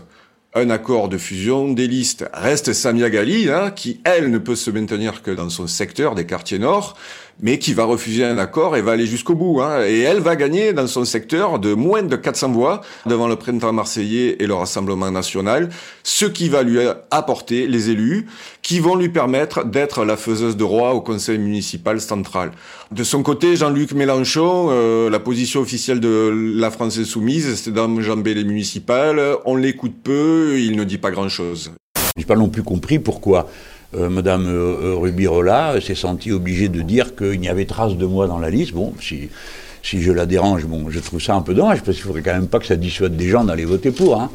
un 0.53 0.69
accord 0.69 1.07
de 1.07 1.17
fusion 1.17 1.71
des 1.71 1.87
listes. 1.87 2.25
Reste 2.33 2.73
Samia 2.73 3.09
Gali, 3.09 3.49
hein, 3.49 3.71
qui, 3.71 4.01
elle, 4.03 4.31
ne 4.31 4.37
peut 4.37 4.57
se 4.57 4.69
maintenir 4.69 5.21
que 5.23 5.31
dans 5.31 5.47
son 5.47 5.65
secteur 5.65 6.13
des 6.13 6.25
quartiers 6.25 6.59
nord, 6.59 6.97
mais 7.41 7.59
qui 7.59 7.73
va 7.73 7.85
refuser 7.85 8.25
un 8.25 8.37
accord 8.37 8.75
et 8.75 8.81
va 8.81 8.91
aller 8.93 9.05
jusqu'au 9.05 9.35
bout. 9.35 9.61
Hein. 9.61 9.85
Et 9.85 9.99
elle 9.99 10.19
va 10.19 10.35
gagner 10.35 10.73
dans 10.73 10.87
son 10.87 11.05
secteur 11.05 11.59
de 11.59 11.73
moins 11.73 12.03
de 12.03 12.15
400 12.15 12.51
voix 12.51 12.81
devant 13.05 13.27
le 13.27 13.35
printemps 13.35 13.73
marseillais 13.73 14.37
et 14.39 14.47
le 14.47 14.53
Rassemblement 14.53 15.11
national, 15.11 15.69
ce 16.03 16.25
qui 16.25 16.49
va 16.49 16.63
lui 16.63 16.79
apporter 17.11 17.67
les 17.67 17.89
élus 17.89 18.27
qui 18.61 18.79
vont 18.79 18.95
lui 18.95 19.09
permettre 19.09 19.65
d'être 19.65 20.05
la 20.05 20.17
faiseuse 20.17 20.57
de 20.57 20.63
roi 20.63 20.93
au 20.93 21.01
conseil 21.01 21.37
municipal 21.37 21.99
central. 22.01 22.51
De 22.91 23.03
son 23.03 23.23
côté, 23.23 23.55
Jean-Luc 23.55 23.93
Mélenchon, 23.93 24.67
euh, 24.69 25.09
la 25.09 25.19
position 25.19 25.61
officielle 25.61 25.99
de 25.99 26.31
la 26.55 26.69
France 26.69 26.97
insoumise, 26.97 27.55
c'est 27.55 27.71
d'enjamber 27.71 28.33
les 28.33 28.43
municipales. 28.43 29.19
On 29.45 29.55
l'écoute 29.55 29.95
peu, 30.03 30.59
il 30.59 30.75
ne 30.75 30.83
dit 30.83 30.97
pas 30.97 31.11
grand-chose. 31.11 31.71
Je 32.15 32.21
n'ai 32.21 32.25
pas 32.25 32.35
non 32.35 32.49
plus 32.49 32.63
compris 32.63 32.99
pourquoi 32.99 33.49
euh, 33.95 34.09
Madame 34.09 34.45
euh, 34.47 34.95
Rubirola 34.95 35.81
s'est 35.81 35.95
sentie 35.95 36.31
obligée 36.31 36.69
de 36.69 36.81
dire 36.81 37.15
qu'il 37.15 37.39
n'y 37.39 37.49
avait 37.49 37.65
trace 37.65 37.95
de 37.95 38.05
moi 38.05 38.27
dans 38.27 38.39
la 38.39 38.49
liste. 38.49 38.73
Bon, 38.73 38.93
si, 39.01 39.29
si 39.81 40.01
je 40.01 40.11
la 40.11 40.25
dérange, 40.25 40.65
bon, 40.65 40.89
je 40.89 40.99
trouve 40.99 41.21
ça 41.21 41.35
un 41.35 41.41
peu 41.41 41.53
dommage, 41.53 41.81
parce 41.81 41.97
qu'il 41.97 42.05
ne 42.05 42.13
faudrait 42.13 42.21
quand 42.21 42.33
même 42.33 42.47
pas 42.47 42.59
que 42.59 42.65
ça 42.65 42.75
dissuade 42.75 43.17
des 43.17 43.29
gens 43.29 43.43
d'aller 43.43 43.65
voter 43.65 43.91
pour. 43.91 44.21
Hein. 44.21 44.29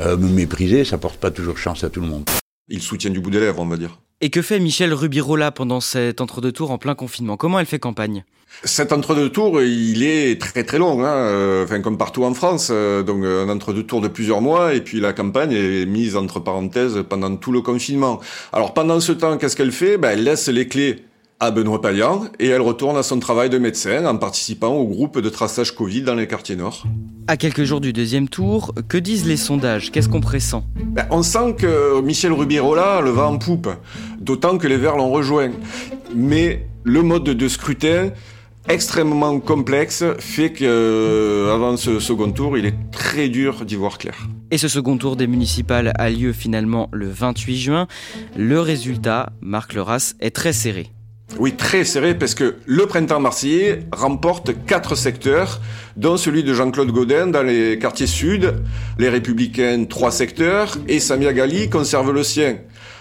Euh, 0.00 0.16
me 0.16 0.28
mépriser, 0.28 0.84
ça 0.84 0.98
porte 0.98 1.18
pas 1.18 1.30
toujours 1.30 1.58
chance 1.58 1.84
à 1.84 1.90
tout 1.90 2.00
le 2.00 2.06
monde. 2.06 2.28
Il 2.68 2.80
soutient 2.80 3.10
du 3.10 3.20
bout 3.20 3.30
des 3.30 3.40
lèvres, 3.40 3.60
on 3.60 3.66
va 3.66 3.76
dire. 3.76 4.00
Et 4.24 4.30
que 4.30 4.40
fait 4.40 4.58
Michel 4.58 4.94
Rubirola 4.94 5.52
pendant 5.52 5.80
cet 5.80 6.22
entre-deux-tours 6.22 6.70
en 6.70 6.78
plein 6.78 6.94
confinement? 6.94 7.36
Comment 7.36 7.60
elle 7.60 7.66
fait 7.66 7.78
campagne? 7.78 8.24
Cet 8.62 8.90
entre-deux-tours, 8.90 9.60
il 9.60 10.02
est 10.02 10.40
très 10.40 10.64
très 10.64 10.78
long, 10.78 11.04
hein, 11.04 11.12
euh, 11.12 11.64
enfin 11.64 11.82
comme 11.82 11.98
partout 11.98 12.24
en 12.24 12.32
France, 12.32 12.68
euh, 12.70 13.02
donc 13.02 13.22
un 13.22 13.50
entre-deux-tours 13.50 14.00
de 14.00 14.08
plusieurs 14.08 14.40
mois, 14.40 14.72
et 14.72 14.80
puis 14.80 14.98
la 14.98 15.12
campagne 15.12 15.52
est 15.52 15.84
mise 15.84 16.16
entre 16.16 16.40
parenthèses 16.40 17.04
pendant 17.06 17.36
tout 17.36 17.52
le 17.52 17.60
confinement. 17.60 18.18
Alors 18.54 18.72
pendant 18.72 18.98
ce 18.98 19.12
temps, 19.12 19.36
qu'est-ce 19.36 19.56
qu'elle 19.56 19.72
fait? 19.72 19.98
Ben, 19.98 20.12
Elle 20.12 20.24
laisse 20.24 20.48
les 20.48 20.68
clés 20.68 21.04
à 21.40 21.50
Benoît 21.50 21.80
Payan 21.80 22.26
et 22.38 22.48
elle 22.48 22.60
retourne 22.60 22.96
à 22.96 23.02
son 23.02 23.18
travail 23.18 23.50
de 23.50 23.58
médecin 23.58 24.06
en 24.06 24.16
participant 24.16 24.74
au 24.74 24.86
groupe 24.86 25.20
de 25.20 25.28
traçage 25.28 25.74
Covid 25.74 26.02
dans 26.02 26.14
les 26.14 26.26
quartiers 26.26 26.56
nord. 26.56 26.84
À 27.26 27.36
quelques 27.36 27.64
jours 27.64 27.80
du 27.80 27.92
deuxième 27.92 28.28
tour, 28.28 28.74
que 28.88 28.98
disent 28.98 29.26
les 29.26 29.36
sondages? 29.36 29.90
Qu'est-ce 29.90 30.08
qu'on 30.08 30.20
pressent? 30.20 30.62
Ben, 30.76 31.06
On 31.10 31.22
sent 31.22 31.56
que 31.58 32.00
Michel 32.00 32.32
Rubirola 32.32 33.00
le 33.00 33.10
va 33.10 33.26
en 33.26 33.38
poupe, 33.38 33.68
d'autant 34.20 34.58
que 34.58 34.66
les 34.66 34.76
Verts 34.76 34.96
l'ont 34.96 35.10
rejoint. 35.10 35.50
Mais 36.14 36.66
le 36.84 37.02
mode 37.02 37.24
de 37.24 37.48
scrutin 37.48 38.10
extrêmement 38.68 39.40
complexe 39.40 40.04
fait 40.18 40.52
que 40.52 40.64
euh, 40.64 41.54
avant 41.54 41.76
ce 41.76 42.00
second 42.00 42.30
tour, 42.30 42.56
il 42.56 42.66
est 42.66 42.90
très 42.92 43.28
dur 43.28 43.64
d'y 43.64 43.76
voir 43.76 43.98
clair. 43.98 44.28
Et 44.50 44.58
ce 44.58 44.68
second 44.68 44.96
tour 44.96 45.16
des 45.16 45.26
municipales 45.26 45.92
a 45.96 46.10
lieu 46.10 46.32
finalement 46.32 46.88
le 46.92 47.08
28 47.08 47.56
juin. 47.56 47.86
Le 48.36 48.60
résultat, 48.60 49.32
Marc 49.40 49.74
Leras, 49.74 50.14
est 50.20 50.30
très 50.30 50.52
serré. 50.52 50.90
Oui, 51.38 51.52
très 51.52 51.84
serré, 51.84 52.14
parce 52.14 52.34
que 52.34 52.56
le 52.64 52.86
printemps 52.86 53.18
marseillais 53.18 53.80
remporte 53.92 54.52
quatre 54.66 54.94
secteurs, 54.94 55.60
dont 55.96 56.16
celui 56.16 56.44
de 56.44 56.54
Jean-Claude 56.54 56.92
Godin 56.92 57.26
dans 57.26 57.42
les 57.42 57.76
quartiers 57.78 58.06
sud, 58.06 58.54
les 58.98 59.08
républicains 59.08 59.84
trois 59.84 60.12
secteurs, 60.12 60.76
et 60.86 61.00
Samia 61.00 61.32
Gali 61.32 61.68
conserve 61.68 62.12
le 62.12 62.22
sien. 62.22 62.58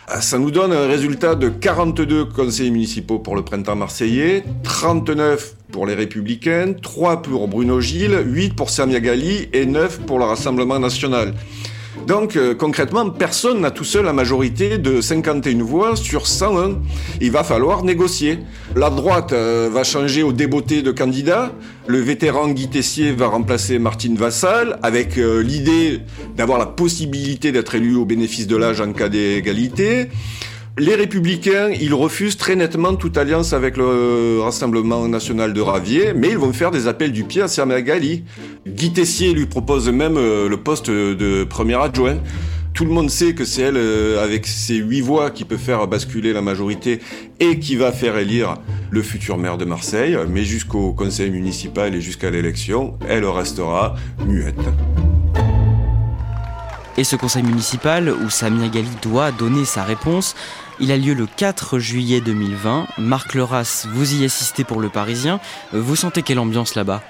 Ah, 0.08 0.20
ça 0.20 0.40
nous 0.40 0.52
donne 0.52 0.74
un 0.74 0.88
résultat 0.88 1.36
de 1.36 1.48
42 1.48 2.26
conseillers 2.26 2.72
municipaux 2.72 3.20
pour 3.20 3.36
le 3.36 3.44
printemps 3.44 3.76
marseillais, 3.76 4.44
39 4.64 5.56
pour 5.72 5.86
les 5.86 5.96
Républicains, 5.96 6.74
3 6.74 7.22
pour 7.24 7.48
Bruno 7.48 7.82
Gilles, 7.82 8.20
8 8.26 8.56
pour 8.56 8.70
Samia 8.70 9.00
Gali 9.00 9.50
et 9.54 9.66
9 9.66 10.02
pour 10.02 10.20
le 10.20 10.26
Rassemblement 10.26 10.80
national. 10.80 11.34
Donc 12.08 12.36
euh, 12.36 12.54
concrètement, 12.54 13.10
personne 13.10 13.62
n'a 13.62 13.72
tout 13.72 13.84
seul 13.84 14.06
la 14.06 14.14
majorité 14.14 14.78
de 14.78 15.02
51 15.02 15.64
voix 15.64 15.96
sur 15.96 16.28
101. 16.28 16.80
Il 17.22 17.32
va 17.32 17.44
falloir 17.44 17.84
négocier. 17.84 18.40
La 18.76 18.90
droite 18.90 19.34
euh, 19.34 19.70
va 19.72 19.84
changer 19.84 20.24
au 20.24 20.34
débeauté 20.34 20.82
de 20.82 20.92
candidats. 20.92 21.52
Le 21.88 22.00
vétéran 22.00 22.50
Guy 22.50 22.70
Tessier 22.70 23.12
va 23.12 23.28
remplacer 23.28 23.80
Martine 23.80 24.16
Vassal 24.16 24.80
avec 24.84 25.18
euh, 25.18 25.42
l'idée 25.42 26.02
d'avoir 26.36 26.58
la 26.58 26.66
possibilité 26.66 27.52
d'être 27.52 27.76
élu 27.76 27.96
au 27.96 28.06
bénéfice 28.06 28.48
de 28.48 28.56
l'âge 28.56 28.82
en 28.82 28.92
cas 28.94 29.10
d'égalité. 29.10 30.10
Les 30.80 30.96
républicains, 30.96 31.70
ils 31.70 31.94
refusent 31.94 32.36
très 32.36 32.56
nettement 32.56 32.96
toute 32.96 33.16
alliance 33.20 33.54
avec 33.54 33.78
le 33.78 34.40
Rassemblement 34.42 35.08
national 35.08 35.54
de 35.54 35.62
Ravier, 35.62 36.14
mais 36.16 36.30
ils 36.30 36.38
vont 36.38 36.52
faire 36.52 36.72
des 36.72 36.88
appels 36.88 37.12
du 37.12 37.26
pied 37.26 37.44
à 37.44 37.48
Samia 37.48 37.80
Gali. 37.84 38.24
Guy 38.66 38.92
Tessier 38.92 39.34
lui 39.34 39.46
propose 39.46 39.88
même 39.90 40.18
euh, 40.18 40.50
le 40.50 40.58
poste 40.58 40.90
de 40.90 41.44
premier 41.44 41.76
adjoint. 41.76 42.18
Tout 42.74 42.86
le 42.86 42.92
monde 42.92 43.12
sait 43.12 43.36
que 43.36 43.46
c'est 43.46 43.62
elle, 43.62 43.78
euh, 43.78 44.24
avec 44.24 44.48
ses 44.48 44.78
huit 44.78 45.02
voix, 45.02 45.30
qui 45.30 45.46
peut 45.46 45.58
faire 45.58 45.88
basculer 45.88 46.34
la 46.34 46.42
majorité 46.42 47.00
et 47.40 47.60
qui 47.60 47.76
va 47.76 47.92
faire 47.92 48.18
élire 48.18 48.56
le 48.90 49.04
futur 49.04 49.38
maire 49.38 49.60
de 49.60 49.66
Marseille. 49.66 50.18
Mais 50.28 50.44
jusqu'au 50.44 50.92
conseil 50.94 51.30
municipal 51.30 51.94
et 51.94 52.02
jusqu'à 52.02 52.32
l'élection, 52.32 52.98
elle 53.08 53.26
restera 53.26 53.94
muette. 54.26 54.56
Et 56.96 57.04
ce 57.04 57.16
conseil 57.16 57.42
municipal, 57.42 58.10
où 58.10 58.30
Samia 58.30 58.68
Gali 58.68 58.88
doit 59.02 59.32
donner 59.32 59.66
sa 59.66 59.84
réponse, 59.84 60.36
il 60.80 60.92
a 60.92 60.98
lieu 60.98 61.16
le 61.16 61.26
4 61.26 61.80
juillet 61.80 62.22
2020. 62.22 62.86
Marc 63.00 63.34
Leras, 63.34 63.88
vous 63.92 64.14
y 64.14 64.26
assistez 64.26 64.64
pour 64.64 64.80
le 64.80 64.90
Parisien. 64.90 65.40
Vous 65.72 65.96
sentez 65.96 66.22
quelle 66.22 66.38
ambiance 66.38 66.76
là-bas? 66.76 67.02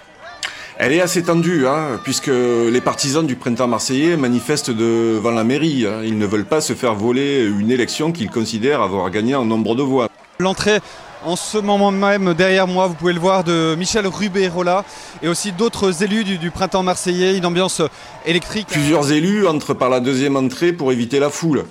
Elle 0.77 0.93
est 0.93 1.01
assez 1.01 1.23
tendue, 1.23 1.67
hein, 1.67 1.99
puisque 2.03 2.31
les 2.31 2.81
partisans 2.81 3.27
du 3.27 3.35
printemps 3.35 3.67
marseillais 3.67 4.15
manifestent 4.15 4.71
devant 4.71 5.31
la 5.31 5.43
mairie. 5.43 5.85
Hein. 5.85 6.01
Ils 6.03 6.17
ne 6.17 6.25
veulent 6.25 6.45
pas 6.45 6.61
se 6.61 6.73
faire 6.73 6.95
voler 6.95 7.43
une 7.43 7.69
élection 7.69 8.13
qu'ils 8.13 8.29
considèrent 8.29 8.81
avoir 8.81 9.09
gagné 9.11 9.35
en 9.35 9.43
nombre 9.43 9.75
de 9.75 9.83
voix. 9.83 10.07
L'entrée 10.39 10.79
en 11.25 11.35
ce 11.35 11.57
moment 11.57 11.91
même 11.91 12.33
derrière 12.33 12.67
moi, 12.67 12.87
vous 12.87 12.93
pouvez 12.93 13.13
le 13.13 13.19
voir, 13.19 13.43
de 13.43 13.75
Michel 13.77 14.07
Ruberola 14.07 14.83
et 15.21 15.27
aussi 15.27 15.51
d'autres 15.51 16.03
élus 16.03 16.23
du, 16.23 16.51
printemps 16.51 16.83
marseillais, 16.83 17.37
une 17.37 17.45
ambiance 17.45 17.81
électrique. 18.25 18.67
Plusieurs 18.67 19.11
élus 19.11 19.47
entrent 19.47 19.73
par 19.73 19.89
la 19.89 19.99
deuxième 19.99 20.35
entrée 20.35 20.73
pour 20.73 20.91
éviter 20.91 21.19
la 21.19 21.29
foule. 21.29 21.65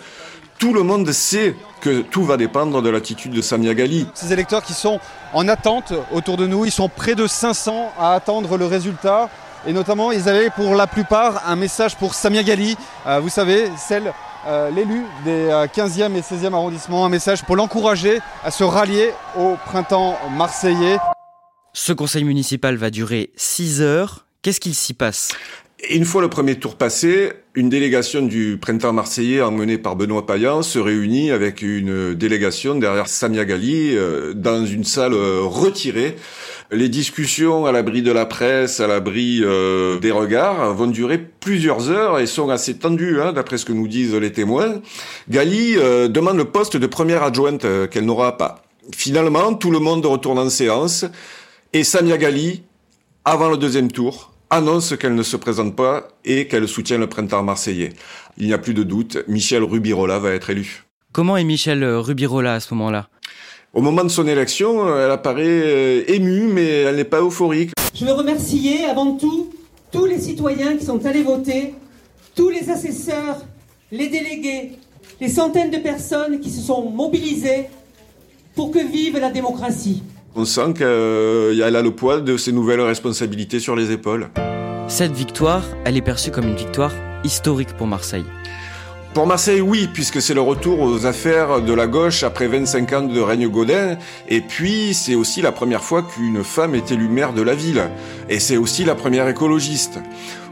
Tout 0.58 0.72
le 0.72 0.82
monde 0.82 1.10
sait 1.12 1.56
que 1.80 2.02
tout 2.02 2.24
va 2.24 2.36
dépendre 2.36 2.82
de 2.82 2.88
l'attitude 2.88 3.32
de 3.32 3.42
Samia 3.42 3.74
Gali. 3.74 4.06
Ces 4.14 4.32
électeurs 4.32 4.62
qui 4.62 4.74
sont 4.74 5.00
en 5.32 5.48
attente 5.48 5.92
autour 6.12 6.36
de 6.36 6.46
nous, 6.46 6.64
ils 6.64 6.70
sont 6.70 6.88
près 6.88 7.14
de 7.14 7.26
500 7.26 7.92
à 7.98 8.14
attendre 8.14 8.56
le 8.56 8.66
résultat. 8.66 9.28
Et 9.66 9.72
notamment, 9.72 10.12
ils 10.12 10.28
avaient 10.28 10.50
pour 10.50 10.74
la 10.74 10.86
plupart 10.86 11.42
un 11.46 11.56
message 11.56 11.96
pour 11.96 12.14
Samia 12.14 12.42
Gali, 12.42 12.76
euh, 13.06 13.20
vous 13.20 13.28
savez, 13.28 13.70
celle 13.76 14.12
euh, 14.46 14.70
l'élu 14.70 15.04
des 15.24 15.48
15e 15.48 16.12
euh, 16.12 16.16
et 16.16 16.20
16e 16.20 16.52
arrondissements, 16.54 17.04
un 17.04 17.08
message 17.08 17.44
pour 17.44 17.56
l'encourager 17.56 18.20
à 18.44 18.50
se 18.50 18.64
rallier 18.64 19.10
au 19.38 19.56
printemps 19.66 20.18
marseillais. 20.30 20.98
Ce 21.72 21.92
conseil 21.92 22.24
municipal 22.24 22.76
va 22.76 22.90
durer 22.90 23.30
6 23.36 23.82
heures. 23.82 24.26
Qu'est-ce 24.42 24.60
qu'il 24.60 24.74
s'y 24.74 24.94
passe? 24.94 25.32
Une 25.90 26.04
fois 26.04 26.22
le 26.22 26.28
premier 26.28 26.56
tour 26.56 26.76
passé, 26.76 27.32
une 27.54 27.68
délégation 27.68 28.22
du 28.22 28.58
printemps 28.60 28.92
marseillais 28.92 29.40
emmenée 29.40 29.78
par 29.78 29.96
Benoît 29.96 30.26
Payan 30.26 30.62
se 30.62 30.78
réunit 30.78 31.30
avec 31.30 31.62
une 31.62 32.14
délégation 32.14 32.74
derrière 32.74 33.08
Samia 33.08 33.44
Gali 33.44 33.96
euh, 33.96 34.32
dans 34.34 34.64
une 34.64 34.84
salle 34.84 35.14
retirée. 35.14 36.16
Les 36.70 36.88
discussions 36.88 37.66
à 37.66 37.72
l'abri 37.72 38.00
de 38.02 38.12
la 38.12 38.24
presse, 38.24 38.80
à 38.80 38.86
l'abri 38.86 39.40
des 39.40 40.10
regards, 40.10 40.72
vont 40.72 40.86
durer 40.86 41.18
plusieurs 41.18 41.90
heures 41.90 42.18
et 42.18 42.26
sont 42.26 42.48
assez 42.48 42.78
tendues, 42.78 43.20
hein, 43.20 43.32
d'après 43.32 43.58
ce 43.58 43.64
que 43.64 43.72
nous 43.72 43.88
disent 43.88 44.14
les 44.14 44.32
témoins. 44.32 44.80
Gali 45.28 45.76
euh, 45.76 46.08
demande 46.08 46.36
le 46.36 46.46
poste 46.46 46.76
de 46.76 46.86
première 46.86 47.22
adjointe 47.22 47.64
euh, 47.64 47.86
qu'elle 47.86 48.06
n'aura 48.06 48.38
pas. 48.38 48.62
Finalement, 48.94 49.54
tout 49.54 49.70
le 49.70 49.80
monde 49.80 50.06
retourne 50.06 50.38
en 50.38 50.48
séance 50.48 51.04
et 51.72 51.84
Samia 51.84 52.16
Gali, 52.16 52.62
avant 53.24 53.50
le 53.50 53.56
deuxième 53.56 53.90
tour, 53.90 54.31
annonce 54.52 54.94
qu'elle 54.98 55.14
ne 55.14 55.22
se 55.22 55.38
présente 55.38 55.74
pas 55.74 56.08
et 56.26 56.46
qu'elle 56.46 56.68
soutient 56.68 56.98
le 56.98 57.08
printemps 57.08 57.42
marseillais. 57.42 57.94
Il 58.36 58.46
n'y 58.46 58.52
a 58.52 58.58
plus 58.58 58.74
de 58.74 58.82
doute, 58.82 59.16
Michel 59.26 59.64
Rubirola 59.64 60.18
va 60.18 60.32
être 60.32 60.50
élu. 60.50 60.84
Comment 61.10 61.38
est 61.38 61.44
Michel 61.44 61.82
Rubirola 61.82 62.54
à 62.54 62.60
ce 62.60 62.74
moment-là? 62.74 63.08
Au 63.72 63.80
moment 63.80 64.04
de 64.04 64.10
son 64.10 64.26
élection, 64.26 64.94
elle 64.94 65.10
apparaît 65.10 66.04
émue, 66.06 66.48
mais 66.48 66.68
elle 66.82 66.96
n'est 66.96 67.04
pas 67.04 67.22
euphorique. 67.22 67.70
Je 67.94 68.04
veux 68.04 68.12
remercier 68.12 68.84
avant 68.84 69.16
tout 69.16 69.50
tous 69.90 70.04
les 70.04 70.20
citoyens 70.20 70.76
qui 70.76 70.84
sont 70.84 71.04
allés 71.06 71.22
voter, 71.22 71.72
tous 72.34 72.50
les 72.50 72.68
assesseurs, 72.68 73.38
les 73.90 74.08
délégués, 74.08 74.72
les 75.18 75.28
centaines 75.30 75.70
de 75.70 75.78
personnes 75.78 76.40
qui 76.40 76.50
se 76.50 76.60
sont 76.60 76.90
mobilisées 76.90 77.68
pour 78.54 78.70
que 78.70 78.78
vive 78.78 79.18
la 79.18 79.30
démocratie. 79.30 80.02
On 80.34 80.46
sent 80.46 80.72
qu'elle 80.78 81.76
a 81.76 81.82
le 81.82 81.90
poids 81.90 82.20
de 82.20 82.38
ses 82.38 82.52
nouvelles 82.52 82.80
responsabilités 82.80 83.60
sur 83.60 83.76
les 83.76 83.92
épaules. 83.92 84.28
Cette 84.88 85.12
victoire, 85.12 85.62
elle 85.84 85.96
est 85.96 86.02
perçue 86.02 86.30
comme 86.30 86.48
une 86.48 86.56
victoire 86.56 86.92
historique 87.22 87.76
pour 87.76 87.86
Marseille. 87.86 88.24
Pour 89.14 89.26
Marseille, 89.26 89.60
oui, 89.60 89.90
puisque 89.92 90.22
c'est 90.22 90.32
le 90.32 90.40
retour 90.40 90.80
aux 90.80 91.04
affaires 91.04 91.60
de 91.60 91.74
la 91.74 91.86
gauche 91.86 92.22
après 92.22 92.46
25 92.46 92.92
ans 92.94 93.02
de 93.02 93.20
règne 93.20 93.46
Godin. 93.46 93.98
Et 94.26 94.40
puis, 94.40 94.94
c'est 94.94 95.14
aussi 95.14 95.42
la 95.42 95.52
première 95.52 95.84
fois 95.84 96.02
qu'une 96.02 96.42
femme 96.42 96.74
est 96.74 96.90
élue 96.90 97.08
maire 97.08 97.34
de 97.34 97.42
la 97.42 97.54
ville. 97.54 97.82
Et 98.30 98.40
c'est 98.40 98.56
aussi 98.56 98.84
la 98.84 98.94
première 98.94 99.28
écologiste. 99.28 100.00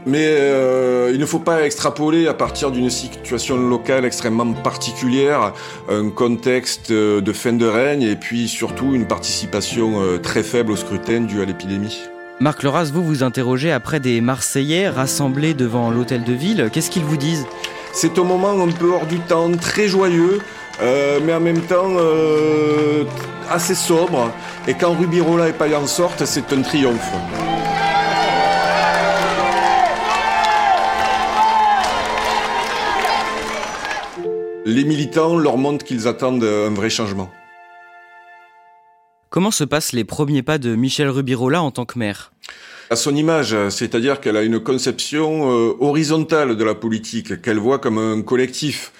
Mais 0.05 0.27
euh, 0.27 1.09
il 1.11 1.19
ne 1.19 1.25
faut 1.25 1.39
pas 1.39 1.65
extrapoler 1.65 2.27
à 2.27 2.35
partir 2.35 2.69
d'une 2.69 2.91
situation 2.91 3.57
locale 3.57 4.05
extrêmement 4.05 4.53
particulière, 4.53 5.53
un 5.89 6.11
contexte 6.11 6.91
de 6.91 7.33
fin 7.33 7.53
de 7.53 7.65
règne 7.65 8.03
et 8.03 8.15
puis 8.15 8.47
surtout 8.47 8.93
une 8.93 9.07
participation 9.07 10.03
euh, 10.03 10.19
très 10.19 10.43
faible 10.43 10.71
au 10.71 10.75
scrutin 10.75 11.21
dû 11.21 11.41
à 11.41 11.45
l'épidémie. 11.45 11.97
Marc 12.39 12.61
Leras, 12.61 12.91
vous 12.93 13.03
vous 13.03 13.23
interrogez 13.23 13.71
après 13.71 13.99
des 13.99 14.21
Marseillais 14.21 14.87
rassemblés 14.87 15.55
devant 15.55 15.89
l'hôtel 15.89 16.23
de 16.23 16.33
ville. 16.33 16.69
Qu'est-ce 16.71 16.91
qu'ils 16.91 17.05
vous 17.05 17.17
disent? 17.17 17.45
C'est 17.93 18.17
un 18.17 18.23
moment 18.23 18.61
un 18.61 18.71
peu 18.71 18.91
hors 18.91 19.05
du 19.05 19.19
temps, 19.19 19.51
très 19.51 19.87
joyeux, 19.87 20.39
euh, 20.81 21.19
mais 21.23 21.33
en 21.33 21.39
même 21.39 21.61
temps 21.61 21.89
euh, 21.97 23.03
assez 23.49 23.75
sobre. 23.75 24.31
Et 24.67 24.73
quand 24.73 24.93
Rubirola 24.93 25.49
et 25.49 25.53
Payan 25.53 25.85
sortent, 25.87 26.25
c'est 26.25 26.53
un 26.53 26.61
triomphe. 26.61 27.11
Les 34.65 34.83
militants 34.83 35.37
leur 35.37 35.57
montrent 35.57 35.83
qu'ils 35.83 36.07
attendent 36.07 36.43
un 36.43 36.73
vrai 36.73 36.89
changement. 36.89 37.29
Comment 39.29 39.51
se 39.51 39.63
passent 39.63 39.93
les 39.93 40.03
premiers 40.03 40.43
pas 40.43 40.57
de 40.57 40.75
Michel 40.75 41.09
Rubirola 41.09 41.61
en 41.63 41.71
tant 41.71 41.85
que 41.85 41.97
maire? 41.97 42.31
À 42.91 42.97
son 42.97 43.15
image, 43.15 43.55
c'est-à-dire 43.69 44.19
qu'elle 44.19 44.35
a 44.35 44.43
une 44.43 44.59
conception 44.59 45.49
euh, 45.49 45.73
horizontale 45.79 46.57
de 46.57 46.63
la 46.65 46.75
politique, 46.75 47.41
qu'elle 47.41 47.57
voit 47.57 47.79
comme 47.79 47.97
un 47.97 48.21
collectif. 48.21 48.91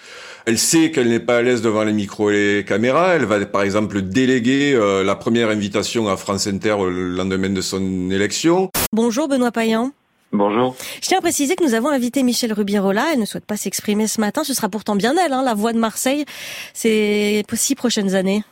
Elle 0.45 0.57
sait 0.57 0.91
qu'elle 0.91 1.09
n'est 1.09 1.19
pas 1.19 1.37
à 1.37 1.41
l'aise 1.41 1.61
devant 1.61 1.83
les 1.83 1.91
micros 1.91 2.31
et 2.31 2.33
les 2.33 2.65
caméras. 2.65 3.15
Elle 3.15 3.25
va 3.25 3.45
par 3.45 3.63
exemple 3.63 4.01
déléguer 4.01 4.73
euh, 4.73 5.03
la 5.03 5.15
première 5.15 5.49
invitation 5.49 6.07
à 6.07 6.15
France 6.15 6.47
Inter 6.47 6.77
le 6.79 7.09
lendemain 7.09 7.49
de 7.49 7.59
son 7.59 8.09
élection. 8.09 8.71
Bonjour 8.93 9.27
Benoît 9.27 9.51
Payan. 9.51 9.91
Bonjour. 10.31 10.73
Je 11.01 11.07
tiens 11.09 11.17
à 11.17 11.21
préciser 11.21 11.57
que 11.57 11.63
nous 11.65 11.73
avons 11.73 11.89
invité 11.89 12.23
Michel 12.23 12.53
Rubirola. 12.53 13.07
Elle 13.11 13.19
ne 13.19 13.25
souhaite 13.25 13.45
pas 13.45 13.57
s'exprimer 13.57 14.07
ce 14.07 14.21
matin. 14.21 14.45
Ce 14.45 14.53
sera 14.53 14.69
pourtant 14.69 14.95
bien 14.95 15.13
elle, 15.23 15.33
hein, 15.33 15.43
la 15.43 15.53
voix 15.53 15.73
de 15.73 15.79
Marseille, 15.79 16.23
ces 16.73 17.43
six 17.53 17.75
prochaines 17.75 18.15
années. 18.15 18.45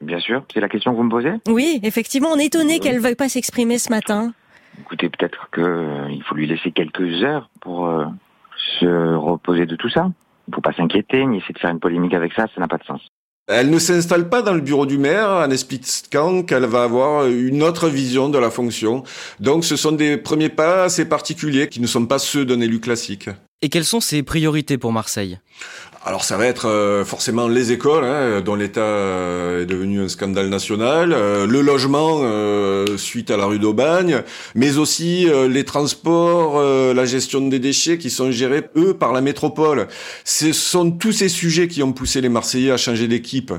Bien 0.00 0.18
sûr. 0.18 0.44
C'est 0.52 0.60
la 0.60 0.68
question 0.68 0.90
que 0.90 0.96
vous 0.96 1.04
me 1.04 1.10
posez? 1.10 1.32
Oui, 1.48 1.78
effectivement. 1.84 2.30
On 2.32 2.38
est 2.38 2.46
étonné 2.46 2.80
qu'elle 2.80 2.96
ne 2.96 3.00
veuille 3.00 3.14
pas 3.14 3.28
s'exprimer 3.28 3.78
ce 3.78 3.90
matin. 3.90 4.34
Écoutez, 4.80 5.08
peut-être 5.08 5.50
qu'il 5.52 5.62
euh, 5.62 6.20
faut 6.26 6.34
lui 6.34 6.46
laisser 6.46 6.72
quelques 6.72 7.22
heures 7.22 7.48
pour 7.60 7.86
euh, 7.86 8.06
se 8.80 9.14
reposer 9.14 9.66
de 9.66 9.76
tout 9.76 9.88
ça. 9.88 10.10
Il 10.46 10.50
ne 10.50 10.54
faut 10.56 10.60
pas 10.60 10.72
s'inquiéter, 10.72 11.24
ni 11.24 11.38
essayer 11.38 11.54
de 11.54 11.58
faire 11.58 11.70
une 11.70 11.80
polémique 11.80 12.14
avec 12.14 12.32
ça, 12.34 12.46
ça 12.54 12.60
n'a 12.60 12.68
pas 12.68 12.78
de 12.78 12.84
sens. 12.84 13.00
Elle 13.46 13.68
ne 13.68 13.78
s'installe 13.78 14.30
pas 14.30 14.40
dans 14.40 14.54
le 14.54 14.62
bureau 14.62 14.86
du 14.86 14.96
maire 14.96 15.28
en 15.28 15.50
expliquant 15.50 16.42
qu'elle 16.42 16.64
va 16.64 16.84
avoir 16.84 17.26
une 17.26 17.62
autre 17.62 17.90
vision 17.90 18.30
de 18.30 18.38
la 18.38 18.50
fonction. 18.50 19.02
Donc 19.38 19.66
ce 19.66 19.76
sont 19.76 19.92
des 19.92 20.16
premiers 20.16 20.48
pas 20.48 20.84
assez 20.84 21.06
particuliers 21.06 21.68
qui 21.68 21.80
ne 21.80 21.86
sont 21.86 22.06
pas 22.06 22.18
ceux 22.18 22.46
d'un 22.46 22.60
élu 22.60 22.80
classique. 22.80 23.28
Et 23.60 23.68
quelles 23.68 23.84
sont 23.84 24.00
ses 24.00 24.22
priorités 24.22 24.78
pour 24.78 24.92
Marseille? 24.92 25.38
Alors 26.06 26.22
ça 26.22 26.36
va 26.36 26.46
être 26.46 26.68
euh, 26.68 27.02
forcément 27.04 27.48
les 27.48 27.72
écoles, 27.72 28.04
hein, 28.04 28.42
dont 28.42 28.56
l'État 28.56 28.82
euh, 28.82 29.62
est 29.62 29.66
devenu 29.66 30.02
un 30.02 30.08
scandale 30.08 30.50
national, 30.50 31.14
euh, 31.14 31.46
le 31.46 31.62
logement 31.62 31.94
suite 32.98 33.30
à 33.30 33.36
la 33.36 33.46
rue 33.46 33.58
d'Aubagne, 33.58 34.22
mais 34.54 34.76
aussi 34.76 35.26
les 35.48 35.64
transports, 35.64 36.60
la 36.60 37.04
gestion 37.04 37.40
des 37.48 37.58
déchets 37.58 37.98
qui 37.98 38.10
sont 38.10 38.30
gérés, 38.30 38.62
eux, 38.76 38.94
par 38.94 39.12
la 39.12 39.20
métropole. 39.20 39.86
Ce 40.24 40.52
sont 40.52 40.90
tous 40.90 41.12
ces 41.12 41.28
sujets 41.28 41.68
qui 41.68 41.82
ont 41.82 41.92
poussé 41.92 42.20
les 42.20 42.28
Marseillais 42.28 42.70
à 42.70 42.76
changer 42.76 43.08
d'équipe. 43.08 43.52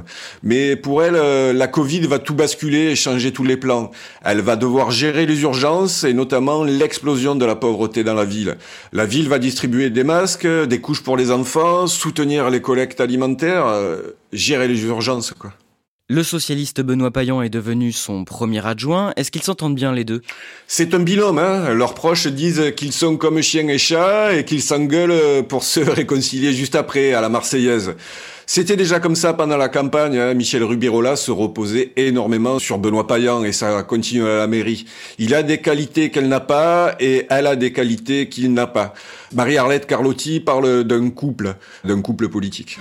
Mais 0.44 0.76
pour 0.76 1.04
elle, 1.04 1.56
la 1.56 1.68
Covid 1.68 2.02
va 2.02 2.20
tout 2.20 2.36
basculer 2.36 2.92
et 2.92 2.96
changer 2.96 3.32
tous 3.32 3.44
les 3.44 3.58
plans. 3.58 3.92
Elle 4.24 4.42
va 4.42 4.56
devoir 4.56 4.92
gérer 4.92 5.26
les 5.26 5.42
urgences 5.42 6.04
et 6.04 6.14
notamment 6.14 6.64
l'explosion 6.64 7.36
de 7.36 7.46
la 7.46 7.56
pauvreté 7.56 8.04
dans 8.04 8.16
la 8.16 8.26
ville. 8.26 8.58
La 8.94 9.06
ville 9.06 9.30
va 9.30 9.40
distribuer 9.40 9.90
des 9.90 10.04
masques, 10.04 10.48
des 10.48 10.82
couches 10.82 11.04
pour 11.04 11.18
les 11.18 11.32
enfants, 11.32 11.88
soutenir 11.88 12.35
les 12.50 12.62
collectes 12.62 13.02
alimentaires, 13.02 13.66
euh, 13.66 14.16
gérer 14.32 14.68
les 14.68 14.84
urgences. 14.86 15.32
Quoi. 15.32 15.54
Le 16.08 16.22
socialiste 16.22 16.82
Benoît 16.82 17.10
Payan 17.10 17.42
est 17.42 17.50
devenu 17.50 17.92
son 17.92 18.26
premier 18.26 18.64
adjoint. 18.64 19.12
Est-ce 19.16 19.32
qu'ils 19.32 19.42
s'entendent 19.42 19.74
bien 19.74 19.92
les 19.92 20.04
deux? 20.04 20.22
C'est 20.68 20.94
un 20.94 21.00
binôme. 21.00 21.40
Hein 21.40 21.74
Leurs 21.74 21.96
proches 21.96 22.28
disent 22.28 22.74
qu'ils 22.78 22.94
sont 22.94 23.18
comme 23.18 23.42
chien 23.42 23.68
et 23.70 23.80
chat 23.80 24.36
et 24.36 24.46
qu'ils 24.46 24.62
s'engueulent 24.62 25.44
pour 25.48 25.64
se 25.64 25.80
réconcilier 25.90 26.54
juste 26.54 26.76
après, 26.76 27.14
à 27.14 27.22
la 27.22 27.30
Marseillaise. 27.30 27.96
C'était 28.46 28.76
déjà 28.76 29.00
comme 29.00 29.16
ça 29.16 29.34
pendant 29.34 29.58
la 29.58 29.68
campagne. 29.68 30.20
Hein. 30.20 30.36
Michel 30.36 30.64
Rubirola 30.64 31.16
se 31.16 31.32
reposait 31.32 31.92
énormément 31.96 32.60
sur 32.60 32.78
Benoît 32.78 33.08
Payan 33.08 33.44
et 33.44 33.52
ça 33.52 33.82
continue 33.82 34.28
à 34.28 34.38
la 34.38 34.48
mairie. 34.48 34.86
Il 35.18 35.34
a 35.34 35.42
des 35.42 35.60
qualités 35.60 36.12
qu'elle 36.12 36.28
n'a 36.28 36.40
pas 36.40 36.96
et 37.00 37.26
elle 37.32 37.48
a 37.48 37.56
des 37.56 37.74
qualités 37.74 38.30
qu'il 38.30 38.54
n'a 38.54 38.68
pas. 38.68 38.94
Marie-Arlette 39.34 39.88
Carlotti 39.88 40.40
parle 40.40 40.84
d'un 40.84 41.10
couple, 41.10 41.56
d'un 41.84 42.04
couple 42.04 42.30
politique. 42.30 42.78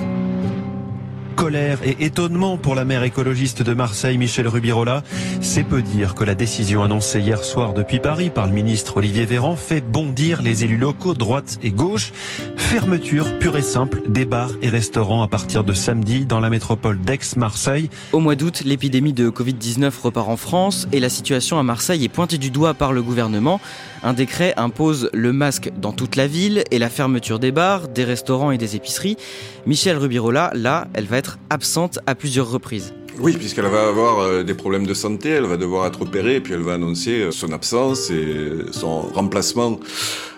Colère 1.34 1.78
et 1.84 2.04
étonnement 2.04 2.56
pour 2.56 2.74
la 2.74 2.84
maire 2.84 3.02
écologiste 3.02 3.62
de 3.62 3.74
Marseille, 3.74 4.18
Michel 4.18 4.48
Rubirola. 4.48 5.02
C'est 5.40 5.64
peu 5.64 5.82
dire 5.82 6.14
que 6.14 6.24
la 6.24 6.34
décision 6.34 6.82
annoncée 6.82 7.20
hier 7.20 7.44
soir 7.44 7.72
depuis 7.72 7.98
Paris 7.98 8.30
par 8.30 8.46
le 8.46 8.52
ministre 8.52 8.98
Olivier 8.98 9.24
Véran 9.24 9.56
fait 9.56 9.80
bondir 9.80 10.42
les 10.42 10.64
élus 10.64 10.76
locaux 10.76 11.14
droite 11.14 11.58
et 11.62 11.70
gauche. 11.70 12.12
Fermeture 12.56 13.38
pure 13.38 13.56
et 13.56 13.62
simple 13.62 14.02
des 14.08 14.24
bars 14.24 14.52
et 14.62 14.68
restaurants 14.68 15.22
à 15.22 15.28
partir 15.28 15.64
de 15.64 15.72
samedi 15.72 16.26
dans 16.26 16.40
la 16.40 16.50
métropole 16.50 17.00
d'Aix-Marseille. 17.00 17.90
Au 18.12 18.20
mois 18.20 18.36
d'août, 18.36 18.62
l'épidémie 18.64 19.12
de 19.12 19.30
Covid-19 19.30 19.92
repart 20.02 20.28
en 20.28 20.36
France 20.36 20.88
et 20.92 21.00
la 21.00 21.08
situation 21.08 21.58
à 21.58 21.62
Marseille 21.62 22.04
est 22.04 22.08
pointée 22.08 22.38
du 22.38 22.50
doigt 22.50 22.74
par 22.74 22.92
le 22.92 23.02
gouvernement. 23.02 23.60
Un 24.06 24.12
décret 24.12 24.52
impose 24.58 25.08
le 25.14 25.32
masque 25.32 25.72
dans 25.80 25.92
toute 25.92 26.16
la 26.16 26.26
ville 26.26 26.62
et 26.70 26.78
la 26.78 26.90
fermeture 26.90 27.38
des 27.38 27.52
bars, 27.52 27.88
des 27.88 28.04
restaurants 28.04 28.50
et 28.50 28.58
des 28.58 28.76
épiceries. 28.76 29.16
Michel 29.64 29.96
Rubirola, 29.96 30.50
là, 30.52 30.88
elle 30.92 31.06
va 31.06 31.16
être 31.16 31.38
absente 31.48 31.98
à 32.06 32.14
plusieurs 32.14 32.50
reprises. 32.50 32.92
Oui, 33.18 33.32
puisqu'elle 33.32 33.64
va 33.64 33.88
avoir 33.88 34.18
euh, 34.18 34.42
des 34.42 34.52
problèmes 34.52 34.86
de 34.86 34.92
santé, 34.92 35.30
elle 35.30 35.46
va 35.46 35.56
devoir 35.56 35.86
être 35.86 36.02
opérée, 36.02 36.40
puis 36.40 36.52
elle 36.52 36.60
va 36.60 36.74
annoncer 36.74 37.22
euh, 37.22 37.30
son 37.30 37.50
absence 37.52 38.10
et 38.10 38.66
son 38.72 39.00
remplacement 39.00 39.80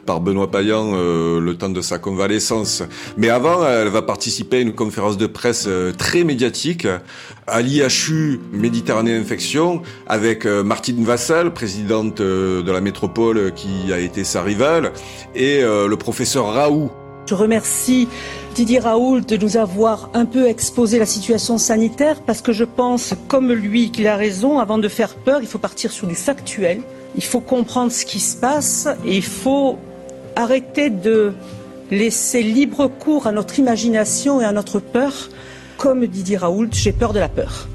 par 0.06 0.20
Benoît 0.20 0.50
Payan 0.50 0.92
euh, 0.94 1.40
le 1.40 1.56
temps 1.56 1.68
de 1.68 1.80
sa 1.80 1.98
convalescence. 1.98 2.82
Mais 3.16 3.28
avant, 3.28 3.66
elle 3.66 3.88
va 3.88 4.02
participer 4.02 4.58
à 4.58 4.60
une 4.60 4.74
conférence 4.74 5.16
de 5.16 5.26
presse 5.26 5.68
très 5.98 6.24
médiatique 6.24 6.86
à 7.46 7.62
l'IHU 7.62 8.40
Méditerranée 8.52 9.14
Infection 9.14 9.82
avec 10.06 10.46
Martine 10.46 11.04
Vassal, 11.04 11.52
présidente 11.52 12.20
de 12.20 12.70
la 12.70 12.80
métropole 12.80 13.52
qui 13.54 13.92
a 13.92 13.98
été 13.98 14.24
sa 14.24 14.42
rivale, 14.42 14.92
et 15.34 15.62
le 15.62 15.94
professeur 15.96 16.52
Raoult. 16.52 16.90
Je 17.26 17.34
remercie 17.34 18.06
Didier 18.54 18.78
Raoult 18.78 19.20
de 19.20 19.36
nous 19.36 19.56
avoir 19.56 20.10
un 20.14 20.26
peu 20.26 20.46
exposé 20.46 21.00
la 21.00 21.06
situation 21.06 21.58
sanitaire 21.58 22.22
parce 22.22 22.40
que 22.40 22.52
je 22.52 22.62
pense, 22.62 23.14
comme 23.26 23.52
lui, 23.52 23.90
qu'il 23.90 24.06
a 24.06 24.16
raison. 24.16 24.60
Avant 24.60 24.78
de 24.78 24.88
faire 24.88 25.16
peur, 25.16 25.40
il 25.42 25.48
faut 25.48 25.58
partir 25.58 25.90
sur 25.90 26.06
du 26.06 26.14
factuel. 26.14 26.82
Il 27.16 27.24
faut 27.24 27.40
comprendre 27.40 27.90
ce 27.90 28.06
qui 28.06 28.20
se 28.20 28.36
passe 28.36 28.88
et 29.04 29.16
il 29.16 29.24
faut 29.24 29.76
arrêter 30.36 30.90
de 30.90 31.32
laisser 31.90 32.42
libre 32.42 32.86
cours 32.88 33.26
à 33.26 33.32
notre 33.32 33.58
imagination 33.58 34.40
et 34.40 34.44
à 34.44 34.52
notre 34.52 34.78
peur. 34.78 35.30
Comme 35.78 36.06
Didier 36.06 36.36
Raoult, 36.36 36.68
j'ai 36.72 36.92
peur 36.92 37.12
de 37.12 37.18
la 37.18 37.28
peur 37.28 37.68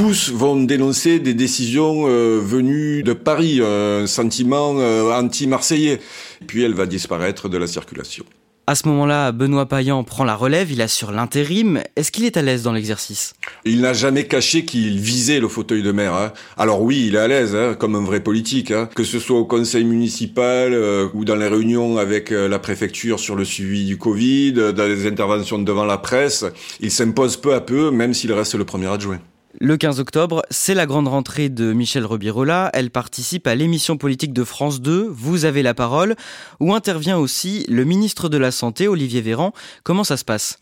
tous 0.00 0.30
vont 0.30 0.56
dénoncer 0.56 1.18
des 1.18 1.34
décisions 1.34 2.06
euh, 2.06 2.40
venues 2.42 3.02
de 3.02 3.12
Paris, 3.12 3.60
un 3.62 4.06
sentiment 4.06 4.78
euh, 4.78 5.12
anti-marseillais. 5.12 6.00
Puis 6.46 6.62
elle 6.62 6.72
va 6.72 6.86
disparaître 6.86 7.50
de 7.50 7.58
la 7.58 7.66
circulation. 7.66 8.24
À 8.66 8.76
ce 8.76 8.86
moment-là, 8.86 9.32
Benoît 9.32 9.66
Payan 9.66 10.04
prend 10.04 10.22
la 10.22 10.36
relève, 10.36 10.70
il 10.70 10.80
assure 10.80 11.10
l'intérim. 11.10 11.82
Est-ce 11.96 12.12
qu'il 12.12 12.24
est 12.24 12.36
à 12.36 12.42
l'aise 12.42 12.62
dans 12.62 12.72
l'exercice? 12.72 13.34
Il 13.64 13.80
n'a 13.80 13.92
jamais 13.92 14.28
caché 14.28 14.64
qu'il 14.64 15.00
visait 15.00 15.40
le 15.40 15.48
fauteuil 15.48 15.82
de 15.82 15.90
maire. 15.90 16.14
Hein. 16.14 16.32
Alors 16.56 16.82
oui, 16.82 17.06
il 17.08 17.16
est 17.16 17.18
à 17.18 17.26
l'aise, 17.26 17.56
hein, 17.56 17.74
comme 17.74 17.96
un 17.96 18.04
vrai 18.04 18.20
politique. 18.20 18.70
Hein. 18.70 18.88
Que 18.94 19.02
ce 19.02 19.18
soit 19.18 19.38
au 19.38 19.44
conseil 19.44 19.84
municipal 19.84 20.72
euh, 20.72 21.08
ou 21.14 21.24
dans 21.24 21.34
les 21.34 21.48
réunions 21.48 21.98
avec 21.98 22.30
euh, 22.30 22.48
la 22.48 22.60
préfecture 22.60 23.18
sur 23.18 23.34
le 23.34 23.44
suivi 23.44 23.86
du 23.86 23.98
Covid, 23.98 24.52
dans 24.52 24.86
les 24.86 25.06
interventions 25.08 25.58
devant 25.58 25.84
la 25.84 25.98
presse, 25.98 26.44
il 26.78 26.92
s'impose 26.92 27.38
peu 27.38 27.54
à 27.54 27.60
peu, 27.60 27.90
même 27.90 28.14
s'il 28.14 28.32
reste 28.32 28.54
le 28.54 28.64
premier 28.64 28.86
adjoint. 28.86 29.18
Le 29.62 29.76
15 29.76 30.00
octobre, 30.00 30.42
c'est 30.48 30.72
la 30.72 30.86
grande 30.86 31.06
rentrée 31.06 31.50
de 31.50 31.74
Michel 31.74 32.06
Rubirola. 32.06 32.70
Elle 32.72 32.90
participe 32.90 33.46
à 33.46 33.54
l'émission 33.54 33.98
politique 33.98 34.32
de 34.32 34.42
France 34.42 34.80
2, 34.80 35.06
Vous 35.10 35.44
avez 35.44 35.62
la 35.62 35.74
parole, 35.74 36.16
où 36.60 36.72
intervient 36.72 37.18
aussi 37.18 37.66
le 37.68 37.84
ministre 37.84 38.30
de 38.30 38.38
la 38.38 38.52
Santé, 38.52 38.88
Olivier 38.88 39.20
Véran. 39.20 39.52
Comment 39.84 40.02
ça 40.02 40.16
se 40.16 40.24
passe? 40.24 40.58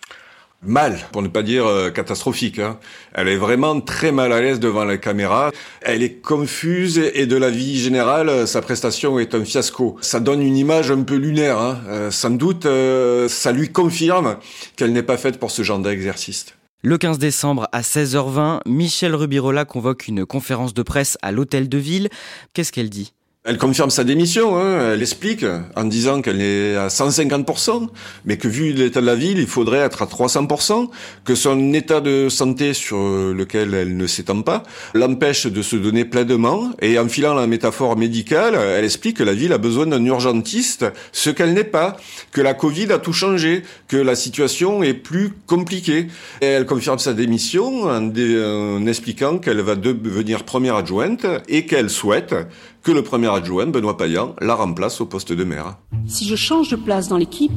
Mal, 0.63 0.99
pour 1.13 1.23
ne 1.23 1.29
pas 1.29 1.45
dire 1.45 1.65
euh, 1.65 1.91
catastrophique. 1.91 2.59
Hein. 2.59 2.81
Elle 3.15 3.29
est 3.29 3.37
vraiment 3.37 3.81
très 3.81 4.11
mal 4.11 4.33
à 4.33 4.41
l'aise 4.41 4.59
devant 4.59 4.85
la 4.85 4.97
caméra. 4.97 5.53
Elle 5.81 6.03
est 6.03 6.21
confuse 6.21 6.99
et 6.99 7.27
de 7.27 7.37
la 7.37 7.51
vie 7.51 7.79
générale, 7.79 8.49
sa 8.49 8.63
prestation 8.63 9.21
est 9.21 9.33
un 9.33 9.45
fiasco. 9.45 9.97
Ça 10.01 10.19
donne 10.19 10.43
une 10.43 10.57
image 10.57 10.91
un 10.91 11.05
peu 11.05 11.15
lunaire. 11.15 11.61
Hein. 11.61 11.79
Euh, 11.87 12.11
sans 12.11 12.31
doute, 12.31 12.67
euh, 12.67 13.29
ça 13.29 13.53
lui 13.53 13.69
confirme 13.69 14.39
qu'elle 14.75 14.93
n'est 14.93 15.05
pas 15.05 15.19
faite 15.19 15.39
pour 15.39 15.53
ce 15.53 15.63
genre 15.63 15.79
d'exercice. 15.79 16.47
Le 16.85 16.97
15 16.97 17.19
décembre 17.19 17.69
à 17.73 17.81
16h20, 17.81 18.61
Michel 18.67 19.12
Rubirola 19.12 19.64
convoque 19.64 20.07
une 20.07 20.25
conférence 20.25 20.75
de 20.75 20.85
presse 20.85 21.19
à 21.23 21.33
l'hôtel 21.33 21.69
de 21.69 21.77
ville. 21.77 22.09
Qu'est-ce 22.53 22.71
qu'elle 22.71 22.88
dit? 22.88 23.14
Elle 23.44 23.57
confirme 23.57 23.88
sa 23.88 24.05
démission, 24.05 24.59
hein. 24.59 24.92
elle 24.92 25.01
explique 25.01 25.44
en 25.77 25.85
disant 25.85 26.20
qu'elle 26.22 26.42
est 26.42 26.77
à 26.77 26.88
150%, 26.88 27.88
mais 28.24 28.37
que 28.37 28.48
vu 28.48 28.72
l'état 28.72 29.01
de 29.01 29.07
la 29.07 29.14
ville, 29.14 29.38
il 29.38 29.46
faudrait 29.46 29.79
être 29.79 30.03
à 30.03 30.07
300%, 30.07 30.88
que 31.24 31.35
son 31.35 31.72
état 31.72 32.01
de 32.01 32.29
santé 32.29 32.74
sur 32.74 32.98
lequel 32.98 33.74
elle 33.74 33.96
ne 33.96 34.07
s'étend 34.07 34.42
pas 34.42 34.64
l'empêche 34.92 35.46
de 35.46 35.62
se 35.62 35.77
donner 35.77 36.05
pleinement, 36.05 36.72
et 36.83 36.98
en 36.98 37.09
filant 37.09 37.33
la 37.35 37.46
métaphore 37.46 37.96
médicale, 37.96 38.57
elle 38.57 38.85
explique 38.85 39.18
que 39.18 39.24
la 39.24 39.35
ville 39.35 39.53
a 39.53 39.59
besoin 39.59 39.87
d'un 39.87 40.05
urgentiste, 40.05 40.85
ce 41.12 41.31
qu'elle 41.31 41.55
n'est 41.55 41.64
pas, 41.64 41.96
que 42.33 42.40
la 42.40 42.55
Covid 42.55 42.92
a 42.92 42.98
tout 42.98 43.12
changé, 43.12 43.62
que 43.87 43.96
la 43.96 44.16
situation 44.16 44.83
est 44.83 44.94
plus 44.94 45.33
compliquée. 45.46 46.09
Elle 46.40 46.66
confirme 46.66 46.98
sa 46.98 47.14
démission 47.14 47.85
en 47.85 48.87
expliquant 48.87 49.38
qu'elle 49.38 49.61
va 49.61 49.77
devenir 49.77 50.44
première 50.44 50.74
adjointe 50.74 51.24
et 51.48 51.66
qu'elle 51.66 51.88
souhaite 51.88 52.35
que 52.83 52.93
le 52.93 53.03
premier 53.03 53.29
adjoint, 53.29 53.67
Benoît 53.67 53.97
Payan, 53.97 54.35
la 54.41 54.55
remplace 54.55 55.01
au 55.01 55.07
poste 55.07 55.33
de 55.33 55.45
maire. 55.45 55.77
Si 56.07 56.27
je 56.27 56.37
change 56.37 56.71
de 56.71 56.77
place 56.77 57.09
dans 57.09 57.17
l'équipe, 57.17 57.53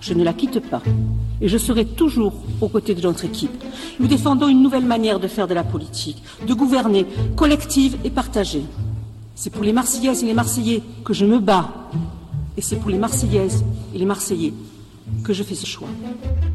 je 0.00 0.14
ne 0.14 0.24
la 0.24 0.32
quitte 0.32 0.60
pas. 0.60 0.82
Et 1.40 1.48
je 1.48 1.58
serai 1.58 1.84
toujours 1.84 2.34
aux 2.60 2.68
côtés 2.68 2.94
de 2.94 3.02
notre 3.02 3.24
équipe. 3.24 3.62
Nous 4.00 4.06
défendons 4.06 4.48
une 4.48 4.62
nouvelle 4.62 4.84
manière 4.84 5.20
de 5.20 5.28
faire 5.28 5.46
de 5.46 5.54
la 5.54 5.64
politique, 5.64 6.22
de 6.46 6.54
gouverner, 6.54 7.06
collective 7.36 7.96
et 8.04 8.10
partagée. 8.10 8.64
C'est 9.34 9.50
pour 9.50 9.62
les 9.62 9.72
Marseillaises 9.72 10.22
et 10.22 10.26
les 10.26 10.34
Marseillais 10.34 10.82
que 11.04 11.12
je 11.12 11.24
me 11.24 11.38
bats. 11.38 11.68
Et 12.56 12.60
c'est 12.60 12.76
pour 12.76 12.90
les 12.90 12.98
Marseillaises 12.98 13.64
et 13.94 13.98
les 13.98 14.04
Marseillais 14.04 14.52
que 15.24 15.32
je 15.32 15.42
fais 15.42 15.54
ce 15.54 15.66
choix. 15.66 15.88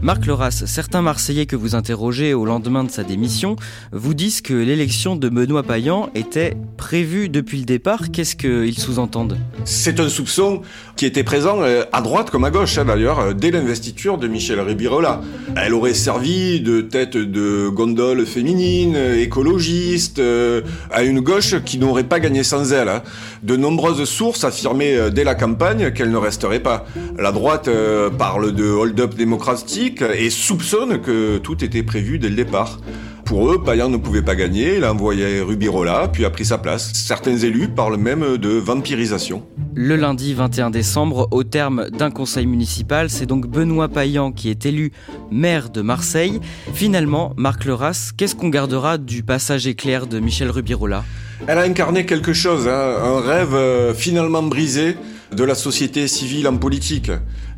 Marc 0.02 0.26
Loras, 0.26 0.64
certains 0.66 1.02
Marseillais 1.02 1.46
que 1.46 1.56
vous 1.56 1.76
interrogez 1.76 2.34
au 2.34 2.44
lendemain 2.44 2.84
de 2.84 2.92
sa 2.92 3.04
démission 3.04 3.56
vous 3.94 4.14
disent 4.14 4.42
que 4.42 4.54
l'élection 4.54 5.16
de 5.16 5.30
Benoît 5.30 5.64
Payan 5.64 6.10
était 6.14 6.58
prévue 6.76 7.30
depuis 7.30 7.60
le 7.60 7.66
départ. 7.66 8.12
Qu'est-ce 8.12 8.36
qu'ils 8.36 8.78
sous-entendent? 8.78 9.38
C'est 9.64 10.02
un 10.02 10.10
soupçon 10.10 10.62
qui 10.98 11.06
était 11.06 11.24
présent 11.24 11.62
euh, 11.62 11.84
à 11.94 12.02
droite 12.02 12.30
comme 12.30 12.44
à 12.44 12.52
gauche, 12.52 12.78
hein, 12.78 12.86
d'ailleurs, 12.86 13.20
euh, 13.20 13.34
dès 13.34 13.50
l'investiture 13.50 14.18
de 14.18 14.28
Michel 14.28 14.60
Ribirola. 14.60 15.22
Elle 15.56 15.74
aurait 15.74 15.94
servi 15.94 16.60
de 16.60 16.82
tête 16.82 17.16
de 17.16 17.70
gondole 17.70 18.26
féminine, 18.26 18.96
écologiste, 18.96 20.20
euh, 20.20 20.62
à 20.92 21.04
une 21.04 21.22
gauche 21.22 21.56
qui 21.64 21.78
n'aurait 21.78 22.04
pas 22.04 22.20
gagné 22.20 22.44
sans 22.44 22.74
elle. 22.74 22.90
Hein. 22.90 23.04
De 23.42 23.56
nombreuses 23.56 24.04
sources 24.04 24.44
affirmaient 24.44 25.12
dès 25.12 25.24
la 25.24 25.36
campagne 25.36 25.92
qu'elle 25.92 26.12
ne 26.12 26.18
resterait 26.18 26.60
pas. 26.60 26.86
La 27.18 27.32
droite 27.32 27.70
parle 28.18 28.43
de 28.52 28.66
hold-up 28.66 29.16
démocratique, 29.16 30.02
et 30.02 30.30
soupçonne 30.30 31.02
que 31.02 31.38
tout 31.38 31.64
était 31.64 31.84
prévu 31.84 32.20
dès 32.20 32.30
le 32.30 32.36
départ. 32.36 32.80
Pour 33.26 33.50
eux, 33.50 33.64
Payan 33.64 33.90
ne 33.90 33.98
pouvait 33.98 34.22
pas 34.22 34.36
gagner, 34.36 34.78
il 34.78 34.84
a 34.84 34.92
envoyé 34.92 35.40
Rubirola, 35.40 36.10
puis 36.12 36.26
a 36.26 36.30
pris 36.30 36.46
sa 36.46 36.58
place. 36.58 36.92
Certains 36.94 37.38
élus 37.38 37.70
parlent 37.70 37.98
même 37.98 38.38
de 38.38 38.50
vampirisation. 38.50 39.44
Le 39.76 39.96
lundi 39.96 40.34
21 40.34 40.70
décembre, 40.70 41.30
au 41.32 41.44
terme 41.44 41.90
d'un 41.90 42.12
conseil 42.12 42.46
municipal, 42.46 43.10
c'est 43.10 43.26
donc 43.26 43.48
Benoît 43.48 43.88
Payan 43.88 44.32
qui 44.32 44.50
est 44.50 44.66
élu 44.66 44.92
maire 45.32 45.70
de 45.70 45.82
Marseille. 45.82 46.42
Finalement, 46.74 47.34
Marc 47.38 47.66
Leras, 47.66 48.12
qu'est-ce 48.16 48.36
qu'on 48.36 48.50
gardera 48.50 48.98
du 48.98 49.24
passage 49.24 49.68
éclair 49.68 50.06
de 50.06 50.20
Michel 50.20 50.52
Rubirola? 50.52 51.04
Elle 51.48 51.58
a 51.58 51.64
incarné 51.64 52.06
quelque 52.06 52.34
chose, 52.34 52.68
hein, 52.68 52.96
un 53.04 53.20
rêve 53.20 53.54
euh, 53.54 53.94
finalement 53.94 54.44
brisé 54.44 54.98
de 55.36 55.44
la 55.44 55.56
société 55.56 56.08
civile 56.08 56.48
en 56.48 56.58
politique. 56.58 57.12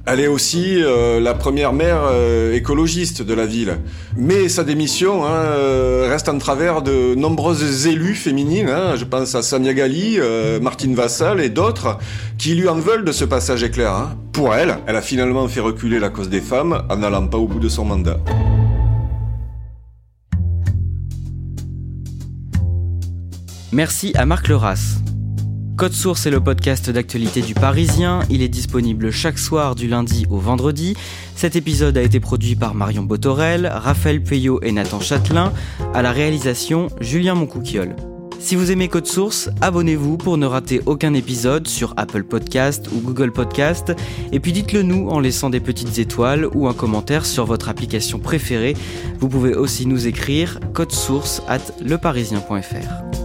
Elle 0.08 0.20
est 0.20 0.28
aussi 0.28 0.84
euh, 0.84 1.20
la 1.20 1.34
première 1.34 1.74
maire 1.74 2.04
euh, 2.04 2.54
écologiste 2.54 3.24
de 3.24 3.34
la 3.34 3.48
ville. 3.48 3.80
Mais 4.16 4.50
sa 4.50 4.64
démission 4.64 5.26
hein, 5.26 5.32
euh, 5.32 6.06
reste 6.08 6.30
en 6.30 6.38
travers 6.38 6.84
de 6.84 7.16
nombreuses 7.16 7.88
élus 7.88 8.14
féminines. 8.14 8.70
Hein. 8.70 8.96
je 8.98 9.04
pense 9.04 9.34
à 9.34 9.42
Samia 9.42 9.74
Gali, 9.74 10.20
Martine 10.62 10.94
Vassal 10.94 11.42
et 11.42 11.50
d'autres 11.50 11.98
qui 12.38 12.54
lui 12.54 12.68
en 12.68 12.76
veulent 12.76 13.04
de 13.04 13.12
ce 13.12 13.26
passage 13.26 13.64
éclair. 13.64 13.94
Hein. 13.94 14.16
Pour 14.32 14.54
elle, 14.54 14.78
elle 14.86 14.96
a 14.96 15.02
finalement 15.02 15.48
fait 15.48 15.60
reculer 15.60 15.98
la 15.98 16.10
cause 16.10 16.30
des 16.30 16.42
femmes 16.42 16.84
en 16.88 16.98
n'allant 16.98 17.28
pas 17.28 17.40
au 17.40 17.48
bout 17.48 17.60
de 17.60 17.70
son 17.70 17.86
mandat. 17.86 18.20
Merci 23.72 24.14
à 24.16 24.26
Marc 24.28 24.48
Leras. 24.50 25.00
Code 25.78 25.92
Source 25.92 26.26
est 26.26 26.32
le 26.32 26.40
podcast 26.40 26.90
d'actualité 26.90 27.42
du 27.42 27.54
Parisien. 27.54 28.22
Il 28.30 28.42
est 28.42 28.48
disponible 28.48 29.12
chaque 29.12 29.38
soir 29.38 29.76
du 29.76 29.90
lundi 29.90 30.26
au 30.30 30.38
vendredi. 30.38 30.96
Cet 31.36 31.58
épisode 31.58 31.98
a 31.98 32.02
été 32.02 32.22
produit 32.22 32.56
par 32.56 32.76
Marion 32.76 33.04
Botorel, 33.04 33.68
Raphaël 33.68 34.24
Peyot 34.24 34.62
et 34.64 34.72
Nathan 34.72 35.02
Châtelain. 35.02 35.52
À 35.94 36.02
la 36.02 36.14
réalisation, 36.14 36.88
Julien 37.02 37.36
Moncouquiole. 37.36 37.94
Si 38.40 38.56
vous 38.56 38.72
aimez 38.72 38.88
Code 38.88 39.08
Source, 39.08 39.50
abonnez-vous 39.60 40.16
pour 40.16 40.38
ne 40.38 40.46
rater 40.46 40.82
aucun 40.86 41.14
épisode 41.14 41.68
sur 41.68 41.94
Apple 41.98 42.24
Podcast 42.24 42.88
ou 42.94 43.02
Google 43.02 43.34
Podcast. 43.34 43.94
Et 44.32 44.40
puis 44.40 44.54
dites-le 44.54 44.82
nous 44.82 45.10
en 45.10 45.20
laissant 45.20 45.50
des 45.50 45.60
petites 45.60 46.00
étoiles 46.00 46.48
ou 46.54 46.70
un 46.70 46.74
commentaire 46.74 47.26
sur 47.26 47.46
votre 47.46 47.68
application 47.68 48.20
préférée. 48.20 48.78
Vous 49.20 49.28
pouvez 49.28 49.54
aussi 49.56 49.88
nous 49.88 50.08
écrire 50.08 50.60
source 50.90 51.42
at 51.50 51.74
leparisien.fr. 51.82 53.25